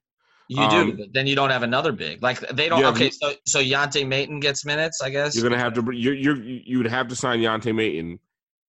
[0.50, 2.24] You Um, do, but then you don't have another big.
[2.24, 2.80] Like they don't.
[2.80, 5.36] Yeah, okay, so so Yante Maten gets minutes, I guess.
[5.36, 5.84] You're gonna have to.
[5.94, 8.18] You're, you're you would have to sign Yante Maten.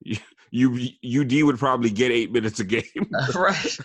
[0.02, 0.18] You,
[0.52, 2.84] you UD would probably get eight minutes a game.
[3.36, 3.78] right,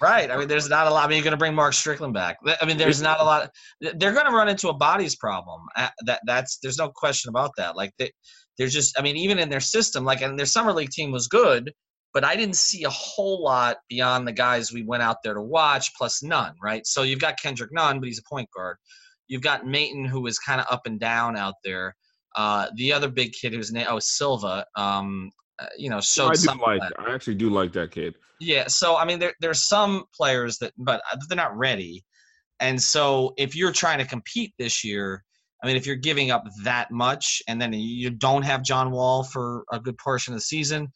[0.00, 0.30] right.
[0.30, 1.04] I mean, there's not a lot.
[1.04, 2.38] I mean, you're going to bring Mark Strickland back.
[2.62, 3.50] I mean, there's not a lot.
[3.80, 5.62] They're going to run into a bodies problem.
[6.06, 7.76] That that's there's no question about that.
[7.76, 8.10] Like they,
[8.56, 8.98] they're just.
[8.98, 11.72] I mean, even in their system, like and their summer league team was good,
[12.14, 15.42] but I didn't see a whole lot beyond the guys we went out there to
[15.42, 16.54] watch, plus Nunn.
[16.62, 16.86] Right.
[16.86, 18.76] So you've got Kendrick Nunn, but he's a point guard.
[19.26, 21.96] You've got Maten, who was kind of up and down out there.
[22.36, 24.64] Uh, the other big kid whose name oh Silva.
[24.76, 26.82] Um, uh, you know, showed I do some like.
[26.98, 28.14] I actually do like that kid.
[28.40, 32.04] Yeah, so I mean, there there's some players that, but they're not ready,
[32.58, 35.22] and so if you're trying to compete this year,
[35.62, 39.22] I mean, if you're giving up that much, and then you don't have John Wall
[39.22, 40.92] for a good portion of the season,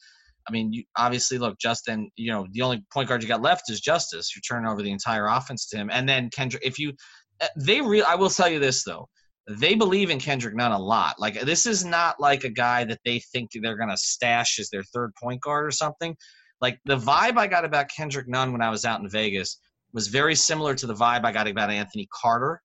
[0.48, 2.10] I mean, you obviously look Justin.
[2.16, 4.34] You know, the only point guard you got left is Justise.
[4.34, 6.64] You're turning over the entire offense to him, and then Kendrick.
[6.64, 6.92] If you,
[7.40, 9.08] uh, they real, I will tell you this though.
[9.50, 11.16] They believe in Kendrick Nunn a lot.
[11.18, 14.82] Like this is not like a guy that they think they're gonna stash as their
[14.82, 16.16] third point guard or something
[16.60, 19.60] like the vibe I got about Kendrick Nunn when I was out in Vegas
[19.92, 22.60] was very similar to the vibe I got about Anthony Carter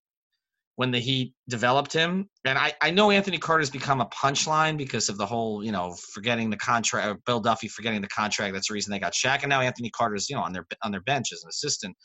[0.76, 2.28] when the Heat developed him.
[2.46, 5.96] And I, I know Anthony Carter's become a punchline because of the whole, you know,
[6.14, 8.54] forgetting the contract, Bill Duffy forgetting the contract.
[8.54, 9.42] That's the reason they got Shaq.
[9.44, 11.96] And now Anthony Carter's, you know, on their on their bench as an assistant.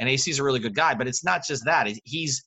[0.00, 1.88] And AC's a really good guy, but it's not just that.
[2.04, 2.44] He's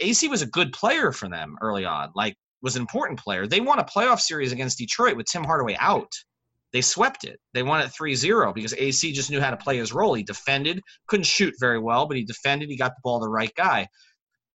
[0.00, 2.10] AC was a good player for them early on.
[2.14, 3.46] Like was an important player.
[3.46, 6.12] They won a playoff series against Detroit with Tim Hardaway out
[6.72, 7.40] they swept it.
[7.52, 10.14] They won it 3-0 because AC just knew how to play his role.
[10.14, 12.68] He defended, couldn't shoot very well, but he defended.
[12.68, 13.88] He got the ball to the right guy.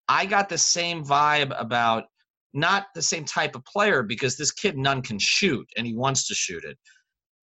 [0.08, 2.04] I got the same vibe about
[2.52, 6.28] not the same type of player because this kid Nunn can shoot and he wants
[6.28, 6.78] to shoot it.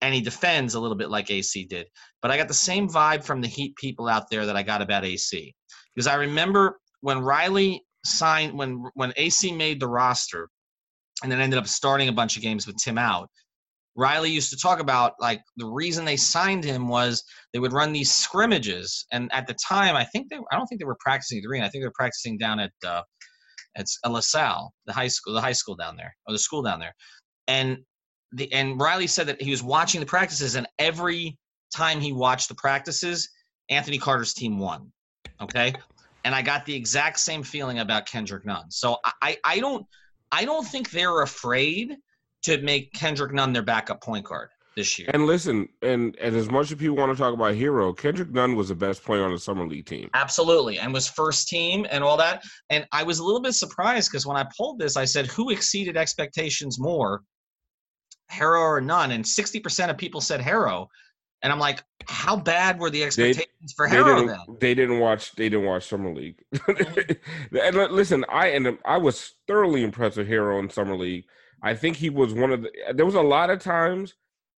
[0.01, 1.87] And he defends a little bit like AC did.
[2.21, 4.81] But I got the same vibe from the Heat people out there that I got
[4.81, 5.53] about AC.
[5.93, 10.49] Because I remember when Riley signed when when AC made the roster
[11.21, 13.29] and then ended up starting a bunch of games with Tim out.
[13.95, 17.23] Riley used to talk about like the reason they signed him was
[17.53, 20.79] they would run these scrimmages, and at the time, I think they I don't think
[20.79, 21.65] they were practicing at the arena.
[21.65, 23.01] I think they were practicing down at uh,
[23.75, 26.93] at LaSalle, the high school, the high school down there, or the school down there,
[27.47, 27.79] and
[28.31, 31.37] the and Riley said that he was watching the practices, and every
[31.75, 33.29] time he watched the practices,
[33.69, 34.91] Anthony Carter's team won.
[35.41, 35.73] Okay,
[36.23, 38.69] and I got the exact same feeling about Kendrick Nunn.
[38.69, 39.85] So I I, I don't
[40.31, 41.97] I don't think they're afraid
[42.43, 45.09] to make Kendrick Nunn their backup point guard this year.
[45.13, 48.55] And listen, and, and as much as people want to talk about Herro, Kendrick Nunn
[48.55, 50.09] was the best player on the summer league team.
[50.13, 52.43] Absolutely, and was first team and all that.
[52.69, 55.49] And I was a little bit surprised because when I pulled this, I said, "Who
[55.49, 57.23] exceeded expectations more,
[58.31, 60.87] Herro or Nunn?" And sixty percent of people said Herro.
[61.43, 64.57] And I'm like, how bad were the expectations for They Herro didn't, then?
[64.59, 65.31] they didn't watch.
[65.33, 66.39] They didn't watch summer league.
[66.67, 71.25] and listen, I and I was thoroughly impressed with Herro in summer league.
[71.63, 72.71] I think he was one of the.
[72.93, 74.13] There was a lot of times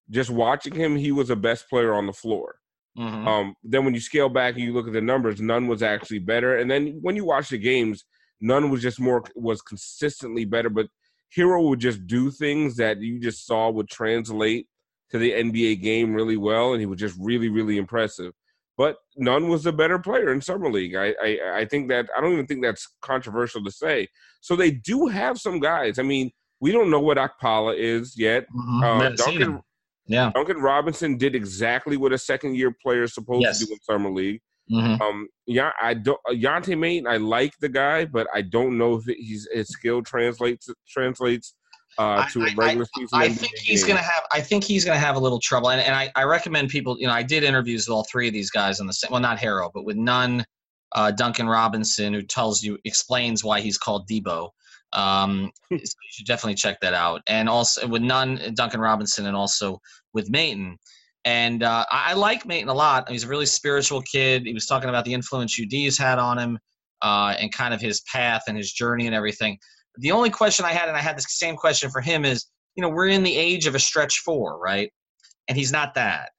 [0.09, 2.55] just watching him, he was the best player on the floor.
[2.97, 3.25] Mhm.
[3.27, 6.19] Um, then when you scale back and you look at the numbers, Nunn was actually
[6.19, 6.57] better.
[6.57, 8.05] And then when you watch the games,
[8.41, 10.69] Nunn was just more was consistently better.
[10.69, 10.87] But
[11.35, 14.67] Herro would just do things that you just saw would translate
[15.11, 18.33] to the NBA game really well, and he was just really, really impressive.
[18.77, 20.95] But Nunn was a better player in summer league.
[20.95, 24.07] I, I, I think that I don't even think that's controversial to say.
[24.41, 25.99] So they do have some guys.
[25.99, 28.47] I mean, we don't know what Okpala is yet.
[28.55, 28.83] Mhm.
[28.83, 29.61] Uh, Duncan.
[30.07, 30.31] Yeah.
[30.33, 33.59] Duncan Robinson did exactly what a second year player is supposed Yes.
[33.59, 34.41] to do in summer league.
[34.71, 34.99] Mhm.
[35.01, 36.19] Um, yeah, I don't.
[36.27, 40.01] Uh, Yante Maten, I like the guy, but I don't know if he's his skill
[40.01, 41.53] translates translates
[41.97, 43.09] uh, to a regular season.
[43.19, 43.95] I NBA think he's game.
[43.95, 44.23] gonna have.
[44.31, 46.97] I think he's gonna have a little trouble, and, and I, I recommend people.
[46.99, 49.11] You know, I did interviews with all three of these guys on the same.
[49.11, 50.45] Well, not Herro, but with Nunn,
[50.93, 54.49] uh, Duncan Robinson, who tells you explains why he's called Debo.
[54.93, 57.21] Um, so you should definitely check that out.
[57.27, 59.79] And also with Nunn, Duncan Robinson, and also
[60.13, 60.75] with Maten.
[61.25, 63.09] And uh, I, I like Maten a lot.
[63.09, 64.45] He's a really spiritual kid.
[64.45, 66.59] He was talking about the influence UD's had on him
[67.01, 69.57] uh, and kind of his path and his journey and everything.
[69.97, 72.81] The only question I had, and I had the same question for him, is you
[72.81, 74.91] know we're in the age of a stretch four, right?
[75.47, 76.31] And he's not that.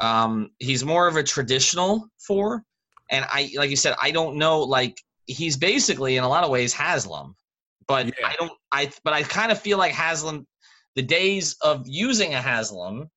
[0.00, 2.62] Um, he's more of a traditional four,
[3.10, 4.60] and I like you said, I don't know.
[4.60, 4.96] Like
[5.26, 7.34] he's basically in a lot of ways Haslem,
[7.86, 8.28] but Yeah.
[8.28, 8.52] I don't.
[8.72, 10.46] I but I kind of feel like Haslem.
[10.96, 13.08] The days of using a Haslem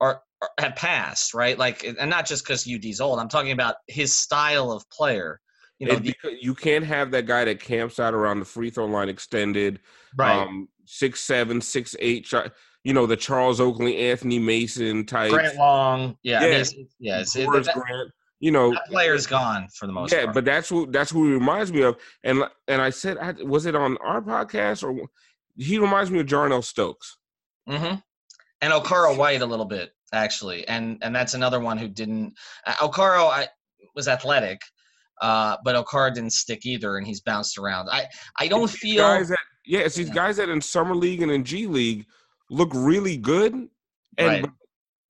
[0.00, 1.58] are, are have passed, right?
[1.58, 3.18] Like, and not just because UD's old.
[3.18, 5.40] I'm talking about his style of player.
[5.78, 8.86] You know, the, you can't have that guy that camps out around the free throw
[8.86, 9.80] line extended,
[10.16, 10.38] right?
[10.38, 12.32] um, six seven, six eight.
[12.82, 15.32] You know the Charles Oakley, Anthony Mason type.
[15.32, 17.20] Grant Long, yeah, I mean, it's, yeah.
[17.20, 18.10] It's, it, that, Grant.
[18.38, 20.34] You know, that player's gone for the most yeah, part.
[20.34, 21.96] but that's who that's who he reminds me of.
[22.22, 25.08] And and I said, I, was it on our podcast or
[25.56, 27.16] he reminds me of Jarnell Stokes.
[27.68, 27.94] Mm hmm
[28.60, 32.34] And Okaro White a little bit actually, and and that's another one who didn't.
[32.66, 33.48] Uh, Okaro I
[33.94, 34.60] was athletic,
[35.22, 37.88] uh, but Okaro didn't stick either, and he's bounced around.
[37.90, 38.06] I
[38.38, 40.14] I don't It's feel guys that yeah, it's these Yeah.
[40.14, 42.06] guys that in summer league and in G League
[42.50, 43.68] look really good, and
[44.18, 44.44] Right.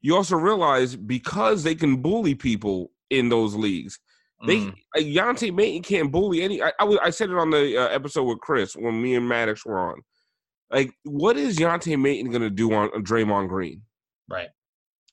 [0.01, 3.99] you also realize because they can bully people in those leagues,
[4.47, 4.71] they Mm.
[4.97, 6.63] uh, Yante Maten can't bully any.
[6.63, 9.65] I, I, I said it on the uh, episode with Chris when me and Maddox
[9.67, 10.01] were on.
[10.71, 13.83] Like, what is Yante Maten going to do on, on Draymond Green?
[14.29, 14.49] right.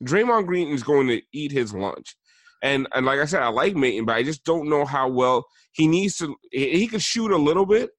[0.04, 2.16] Draymond Green is going to eat his lunch.
[2.64, 5.46] And and like I said, I like Maten, but I just don't know how well
[5.74, 6.36] he needs to.
[6.52, 7.92] He, he could shoot a little bit,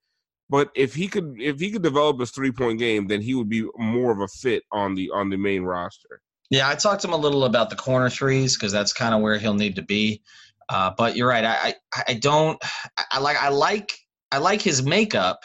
[0.48, 3.48] but if he could if he could develop his three point game, then he would
[3.48, 6.22] be more of a fit on the on the main roster.
[6.50, 9.20] Yeah, I talked to him a little about the corner threes because that's kind of
[9.20, 10.22] where he'll need to be.
[10.70, 11.44] Uh, but you're right.
[11.44, 12.58] I, I, I don't.
[12.96, 13.36] I, I like.
[13.42, 13.98] I like.
[14.32, 15.40] I like his makeup,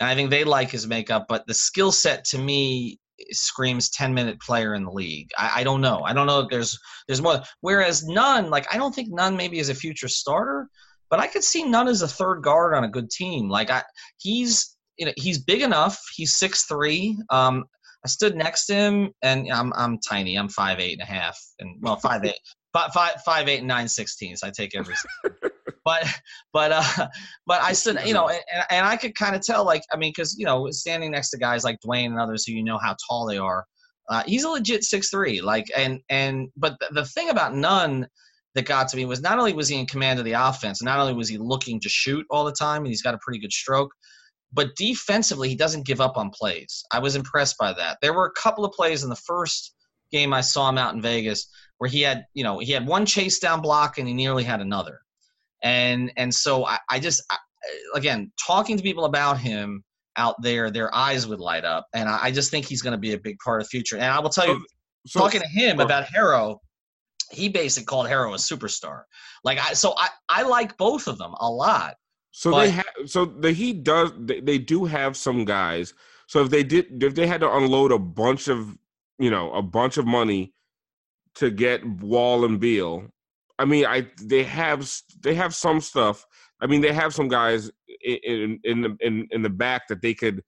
[0.00, 1.26] and I think they like his makeup.
[1.28, 3.00] But the skill set to me
[3.34, 5.30] screams 10 minute player in the league.
[5.38, 6.02] I, I don't know.
[6.02, 7.42] I don't know if there's there's more.
[7.60, 10.68] Whereas Nunn, like I don't think Nunn maybe is a future starter,
[11.10, 13.48] but I could see Nunn as a third guard on a good team.
[13.48, 13.82] Like I,
[14.18, 16.00] he's you know he's big enough.
[16.14, 17.18] He's six three.
[17.30, 17.64] Um,
[18.04, 20.36] I stood next to him, and I'm I'm tiny.
[20.36, 22.38] I'm five eight and a half, and well five eight,
[22.72, 24.42] five five five eight and nine sixteenths.
[24.42, 24.94] I take every.
[25.84, 26.06] but
[26.52, 27.08] but uh,
[27.46, 30.10] but I stood, you know, and, and I could kind of tell, like I mean,
[30.10, 32.96] because you know, standing next to guys like Dwyane and others who you know how
[33.08, 33.64] tall they are,
[34.08, 35.40] uh, he's a legit six three.
[35.40, 38.06] Like and and but the, the thing about Nunn
[38.54, 40.98] that got to me was not only was he in command of the offense, not
[40.98, 43.52] only was he looking to shoot all the time, and he's got a pretty good
[43.52, 43.90] stroke
[44.52, 46.84] but defensively he doesn't give up on plays.
[46.92, 47.98] I was impressed by that.
[48.02, 49.74] There were a couple of plays in the first
[50.10, 51.48] game I saw him out in Vegas
[51.78, 54.60] where he had, you know, he had one chase down block and he nearly had
[54.60, 55.00] another.
[55.62, 57.36] And and so I, I just I,
[57.94, 59.82] again talking to people about him
[60.16, 62.98] out there, their eyes would light up, and I, I just think he's going to
[62.98, 63.96] be a big part of the future.
[63.96, 64.64] And I will tell you,
[65.06, 66.58] So talking to him about Herro,
[67.30, 69.02] he basically called Herro a superstar.
[69.44, 71.94] Like I, so I I like both of them a lot.
[72.32, 72.86] So But- they have.
[73.06, 74.12] So the Heat does.
[74.18, 75.94] They, they do have some guys.
[76.26, 78.76] So if they did, if they had to unload a bunch of,
[79.18, 80.54] you know, a bunch of money
[81.34, 83.10] to get Wall and Beal,
[83.58, 84.90] I mean, I they have
[85.20, 86.26] they have some stuff.
[86.60, 87.70] I mean, they have some guys
[88.04, 90.42] in in the, in, in the back that they could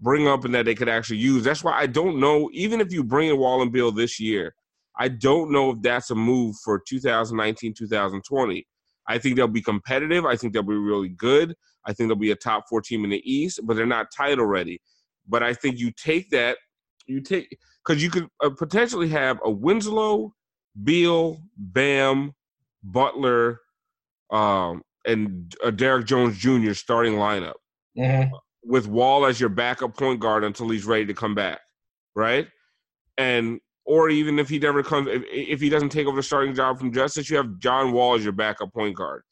[0.00, 1.44] bring up and that they could actually use.
[1.44, 2.50] That's why I don't know.
[2.52, 4.54] Even if you bring in Wall and Beal this year,
[4.98, 8.66] I don't know if that's a move for 2019 2020.
[9.08, 10.24] I think they'll be competitive.
[10.24, 11.54] I think they'll be really good.
[11.86, 14.46] I think they'll be a top four team in the East, but they're not title
[14.46, 14.80] ready.
[15.26, 16.58] But I think you take that,
[17.06, 20.34] you take because you could uh, potentially have a Winslow,
[20.84, 22.34] Beal, Bam,
[22.82, 23.60] Butler,
[24.30, 26.72] um, and a Derrick Jones Jr.
[26.74, 27.54] starting lineup
[28.64, 31.60] with Wall as your backup point guard until he's ready to come back,
[32.14, 32.46] right?
[33.18, 36.54] And or even if he never comes, if, if he doesn't take over the starting
[36.54, 39.22] job from Justise, you have John Wall as your backup point guard,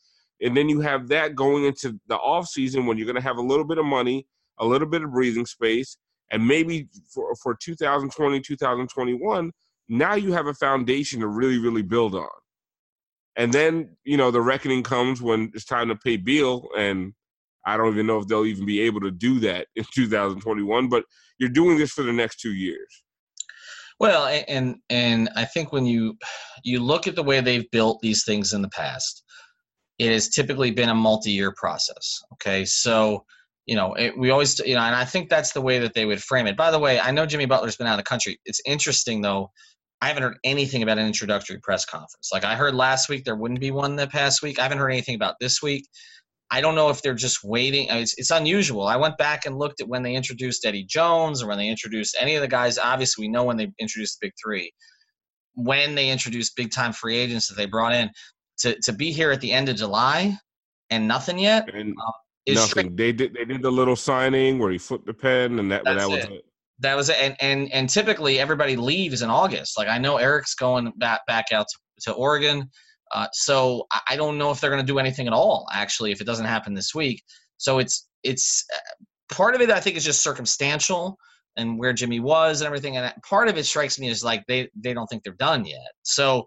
[0.40, 3.38] and then you have that going into the off season when you're going to have
[3.38, 4.26] a little bit of money,
[4.58, 5.96] a little bit of breathing space,
[6.30, 9.52] and maybe for for 2020, 2021,
[9.88, 12.28] now you have a foundation to really, really build on.
[13.38, 17.14] And then you know the reckoning comes when it's time to pay Beal, and
[17.64, 20.88] I don't even know if they'll even be able to do that in 2021.
[20.88, 21.04] But
[21.38, 23.02] you're doing this for the next two years.
[24.00, 26.16] Well, and and I think when you
[26.64, 29.24] you look at the way they've built these things in the past,
[29.98, 32.20] it has typically been a multi-year process.
[32.34, 33.24] Okay, so
[33.66, 36.06] you know it, we always you know, and I think that's the way that they
[36.06, 36.56] would frame it.
[36.56, 38.40] By the way, I know Jimmy Butler's been out of the country.
[38.44, 39.50] It's interesting though.
[40.00, 42.30] I haven't heard anything about an introductory press conference.
[42.32, 44.58] Like I heard last week, there wouldn't be one the past week.
[44.58, 45.88] I haven't heard anything about this week.
[46.50, 47.88] I don't know if they're just waiting.
[47.90, 48.86] It's, it's unusual.
[48.86, 52.16] I went back and looked at when they introduced Eddie Jones or when they introduced
[52.18, 52.78] any of the guys.
[52.78, 54.72] Obviously, we know when they introduced the big three.
[55.54, 58.08] when they introduced big time free agents that they brought in
[58.58, 60.36] to to be here at the end of July
[60.90, 61.68] and nothing yet.
[61.74, 62.12] And um,
[62.46, 62.68] is nothing.
[62.70, 63.34] straight- They did.
[63.34, 66.24] They did the little signing where he flipped the pen, and that That's that was
[66.24, 66.30] it.
[66.32, 66.44] it.
[66.80, 67.16] That was it.
[67.20, 69.76] And, and and typically everybody leaves in August.
[69.76, 72.70] Like I know Erik's going back back out to, to Oregon,
[73.14, 75.66] uh, so I- don't know if they're going to do anything at all.
[75.72, 77.22] Actually, if it doesn't happen this week,
[77.56, 79.04] so it's it's uh,
[79.34, 79.70] part of it.
[79.70, 81.16] I think is just circumstantial
[81.56, 82.96] and where Jimmy was and everything.
[82.96, 85.80] And part of it strikes me as like they they don't think they're done yet.
[86.02, 86.40] So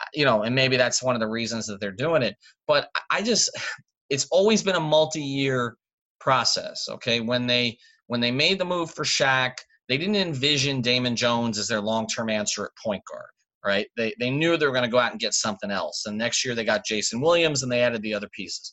[0.00, 2.36] uh, you know, and maybe that's one of the reasons that they're doing it.
[2.66, 3.50] But I- just
[4.10, 5.76] it's always been a multi-year
[6.20, 6.86] process.
[6.88, 7.76] Okay, when they
[8.06, 9.52] when they made the move for Shaq,
[9.88, 13.30] they didn't envision Damon Jones as their long-term answer at point guard,
[13.64, 13.86] right?
[13.96, 16.04] They they knew they were going to go out and get something else.
[16.06, 18.72] And next year they got Jason Williams and they added the other pieces.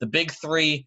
[0.00, 0.86] The big three,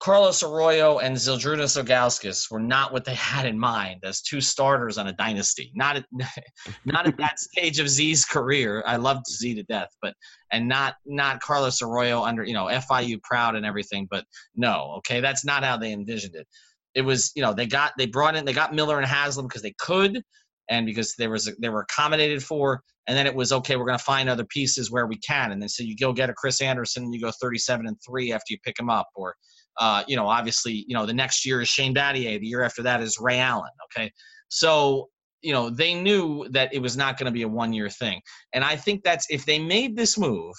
[0.00, 4.98] Carlos Arroyo and Zydrunas Ilgauskas, were not what they had in mind as two starters
[4.98, 5.70] on a dynasty.
[5.76, 6.06] Not at
[6.84, 8.82] not at that stage of Z's career.
[8.86, 10.14] I loved Z to death, but
[10.50, 14.08] and not not Carlos Arroyo under you know FIU proud and everything.
[14.10, 14.24] But
[14.56, 16.48] no, okay, that's not how they envisioned it
[16.94, 19.62] it was you know they got they brought in they got Miller and Haslem because
[19.62, 20.22] they could
[20.70, 23.98] and because there was they were accommodated for and then it was okay we're going
[23.98, 25.52] to find other pieces where we can.
[25.52, 28.32] And then so you go get a Chris Andersen and you go 37 and 3
[28.32, 29.34] after you pick him up or
[29.78, 32.82] uh, you know obviously you know the next year is Shane Battier the year after
[32.82, 34.10] that is Ray Allen okay?
[34.48, 35.08] So
[35.40, 38.20] you know they knew that it was not going to be a one year thing.
[38.52, 40.54] And I think that's if they made this move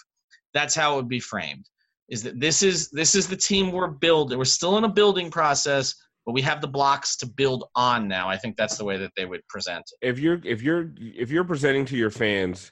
[0.53, 1.65] that's how it would be framed
[2.09, 5.31] is that this is this is the team we're building we're still in a building
[5.31, 5.95] process
[6.25, 8.29] but we have the blocks to build on now.
[8.29, 10.07] I think that's the way that they would present it.
[10.07, 12.71] If you're if you're if you're presenting to your fans,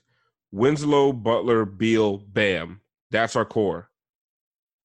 [0.52, 3.89] Winslow, Butler, Beal, Bam, that's our core.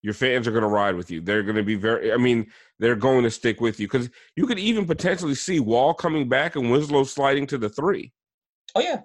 [0.03, 1.21] Your fans are going to ride with you.
[1.21, 2.13] They're going to be very.
[2.13, 2.47] I mean,
[2.79, 6.57] they're going to stick with you because you could even potentially see Wall coming back
[6.57, 8.13] and Winslow sliding to the three.
[8.75, 9.01] Oh yeah,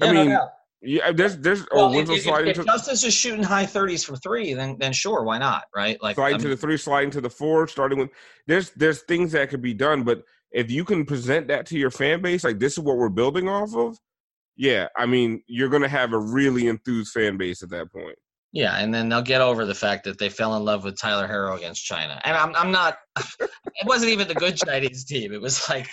[0.00, 0.48] I Yeah, no mean, doubt.
[0.82, 3.42] Yeah, uh, there's there's oh, Well, or if, if, sliding if to Justise is shooting
[3.42, 5.64] high thirties from three, then then sure, why not?
[5.76, 6.02] Right?
[6.02, 8.10] Like sliding I to the three, sliding to the four, starting with
[8.46, 10.22] there's there's things that could be done, but
[10.52, 13.48] if you can present that to your fan base, like this is what we're building
[13.48, 13.98] off of,
[14.56, 18.16] yeah, I mean, you're gonna have a really enthused fan base at that point.
[18.52, 21.28] Yeah, and then they'll get over the fact that they fell in love with Tyler
[21.28, 22.20] Herro against China.
[22.24, 22.98] And I'm I'm not.
[23.40, 25.32] it wasn't even the good Chinese team.
[25.32, 25.88] It was like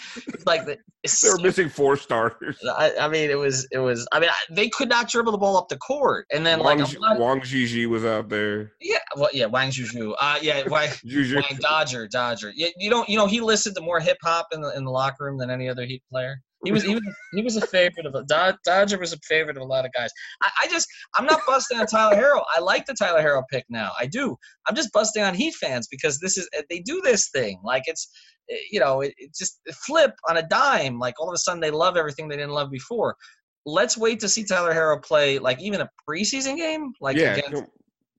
[0.47, 0.77] like the.
[1.21, 2.57] They were missing four starters.
[2.65, 4.07] I, I mean, it was it was.
[4.11, 6.79] I mean, I- they could not dribble the ball up the court, and then Wang,
[6.79, 8.71] like Wang Zhizhi was out there.
[8.81, 10.15] yeah, well, yeah, Wang Zhizhi.
[10.19, 12.51] Uh, yeah, Wang, Wang Dodger, Dodger.
[12.55, 14.91] Yeah, you don't, you know, he listened to more hip hop in the in the
[14.91, 16.41] locker room than any other Heat player.
[16.67, 17.03] He was, he was,
[17.33, 18.25] he was a favorite of a
[18.65, 20.11] Dodger was a favorite of a lot of guys.
[20.43, 22.43] I, I just, I'm not busting on Tyler Herro.
[22.53, 23.91] I like the Tyler Herro pick now.
[23.97, 24.35] I do.
[24.67, 28.09] I'm just busting on Heat fans because this is they do this thing like it's,
[28.51, 30.99] eh, you know, it, it just flip on a dime.
[30.99, 33.15] Like all of a sudden they love everything they didn't love before.
[33.65, 37.51] Let's wait to see Tyler Herro play like even a preseason game, like yeah, against,
[37.53, 37.67] you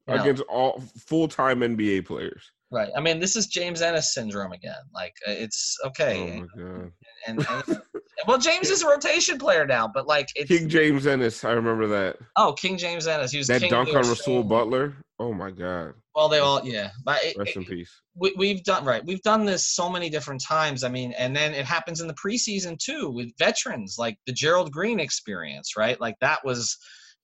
[0.06, 0.22] know.
[0.22, 2.50] against all full time NBA players.
[2.70, 2.90] Right.
[2.96, 4.74] I mean, this is James Ennis syndrome again.
[4.94, 6.38] Like uh, it's okay.
[6.38, 6.92] Oh my god,
[7.26, 7.82] and, and-
[8.26, 11.86] well, James is a rotation player now, but like it's King James Ennis, I remember
[11.88, 12.16] that.
[12.36, 13.32] oh King James Ennis.
[13.32, 14.94] He was That king dunk on Rasual Butler.
[15.18, 16.90] Oh my god, Well, they all yeah.
[17.04, 17.90] But it, rest in peace.
[18.14, 19.04] we, we've done right.
[19.04, 20.84] We've done this so many different times.
[20.84, 24.70] I mean, and then it happens in the preseason too with veterans like the Gerald
[24.70, 25.98] Green experience, right?
[26.00, 26.76] Like that was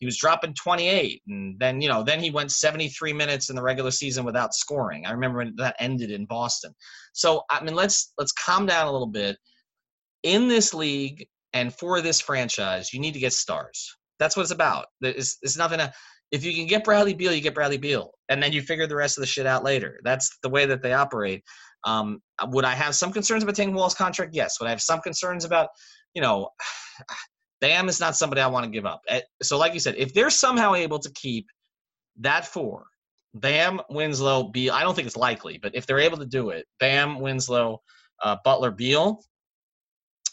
[0.04, 3.62] he was dropping 28 and then you know then he went 73 minutes in the
[3.62, 5.06] regular season without scoring.
[5.06, 6.74] I remember when that ended in boston.
[7.14, 9.38] So i mean let's let's calm down a little bit.
[10.22, 13.96] In this league and for this franchise you need to get stars.
[14.18, 14.86] That's what it's about.
[15.00, 15.90] It's, it's nothing to,
[16.32, 18.96] if you can get bradley beal you get bradley beal and then you figure the
[18.96, 20.00] rest of the shit out later.
[20.04, 21.42] That's the way that they operate.
[21.84, 24.34] Um, would i have some concerns about taking wall's contract?
[24.34, 24.60] Yes.
[24.60, 25.70] Would i have some concerns about
[26.12, 26.50] you know
[27.64, 29.00] Bam is not somebody I want to give up.
[29.08, 31.46] Eh, So, like you said, if they're somehow able to keep
[32.18, 32.84] that four,
[33.32, 36.66] Bam, Winslow, Beal, I don't think it's likely, but if they're able to do it,
[36.78, 37.80] Bam, Winslow,
[38.22, 39.24] uh, Butler, Beal,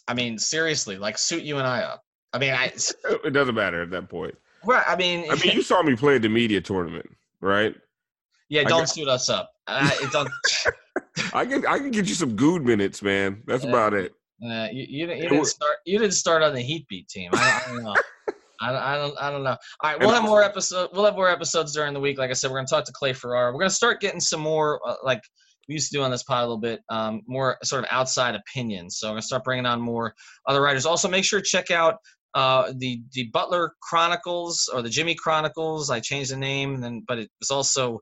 [0.09, 2.01] I mean, seriously, like suit you and I up.
[2.33, 2.73] I mean, I,
[3.23, 4.35] It doesn't matter at that point.
[4.65, 7.09] right, I mean, I mean, you saw me play at the media tournament,
[7.39, 7.73] right?
[8.49, 9.51] yeah, don't got- suit us up.
[9.69, 10.29] It don't,
[11.33, 13.41] I can I can get you some good minutes, man.
[13.47, 13.69] That's Yeah.
[13.69, 14.11] about it.
[14.43, 15.77] Uh, you, you, didn't- you didn't start.
[15.85, 17.29] You didn't start on the Heat beat team.
[17.33, 17.37] I
[17.67, 17.95] don't, I don't know.
[18.63, 19.57] I don't, I don't, I don't know.
[19.81, 20.89] All right, we'll have more episode.
[20.93, 22.17] We'll have more episodes during the week.
[22.19, 23.53] Like I said, we're gonna talk to Clay Farrar.
[23.53, 25.21] We're gonna start getting some more, uh, like
[25.67, 28.35] we used to do on this pod a little bit, um, more sort of outside
[28.35, 28.97] opinions.
[28.99, 30.13] So I'm gonna start bringing on more
[30.47, 30.85] other writers.
[30.85, 31.95] Also, make sure to check out
[32.35, 35.89] uh, the the Butler Chronicles or the Jimmy Chronicles.
[35.89, 37.99] I changed the name, then but it was also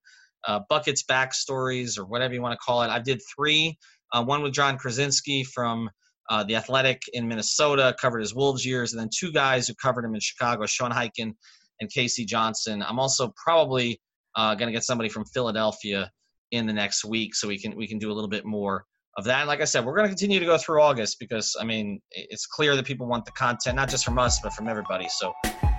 [0.47, 2.89] uh, Buckets Backstories or whatever you want to call it.
[2.89, 3.77] I did three.
[4.11, 5.89] Uh, one with Jon Krawczynski from
[6.29, 10.05] uh, the Athletic in Minnesota, covered his Wolves years, and then two guys who covered
[10.05, 11.33] him in Chicago, Sean Highkin
[11.79, 12.25] and K.C.
[12.25, 12.83] Johnson.
[12.83, 13.99] I'm also probably
[14.35, 16.11] uh, going to get somebody from Philadelphia
[16.51, 18.85] in the next week, so we can we can do a little bit more
[19.17, 19.39] of that.
[19.39, 21.99] And like I said, we're going to continue to go through August because I mean
[22.11, 25.07] it's clear that people want the content not just from us but from everybody.
[25.09, 25.33] So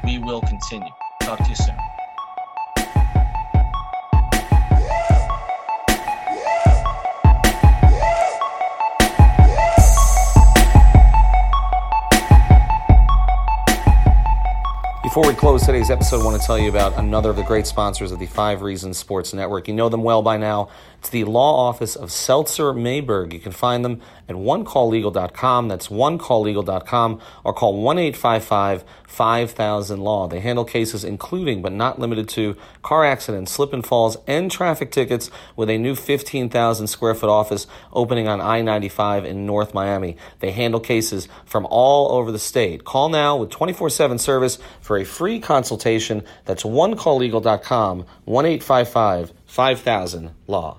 [0.05, 0.91] we will continue.
[1.23, 2.00] Talk to you soon.
[15.11, 17.67] Before we close today's episode, I want to tell you about another of the great
[17.67, 19.67] sponsors of the Five Reasons Sports Network.
[19.67, 20.69] You know them well by now.
[21.01, 23.33] It's the law office of Seltzer Mayberg.
[23.33, 25.67] You can find them at onecalllegal.com.
[25.67, 30.29] That's onecalllegal.com or call 1 855 5000 Law.
[30.29, 34.93] They handle cases including, but not limited to, car accidents, slip and falls, and traffic
[34.93, 40.17] tickets with a new 15,000 square foot office opening on I 95 in North Miami.
[40.39, 42.85] They handle cases from all over the state.
[42.85, 44.59] Call now with 24 7 service
[44.91, 46.25] for a free consultation.
[46.47, 50.79] That's onecalllegal.com, 1 855 5000 Law.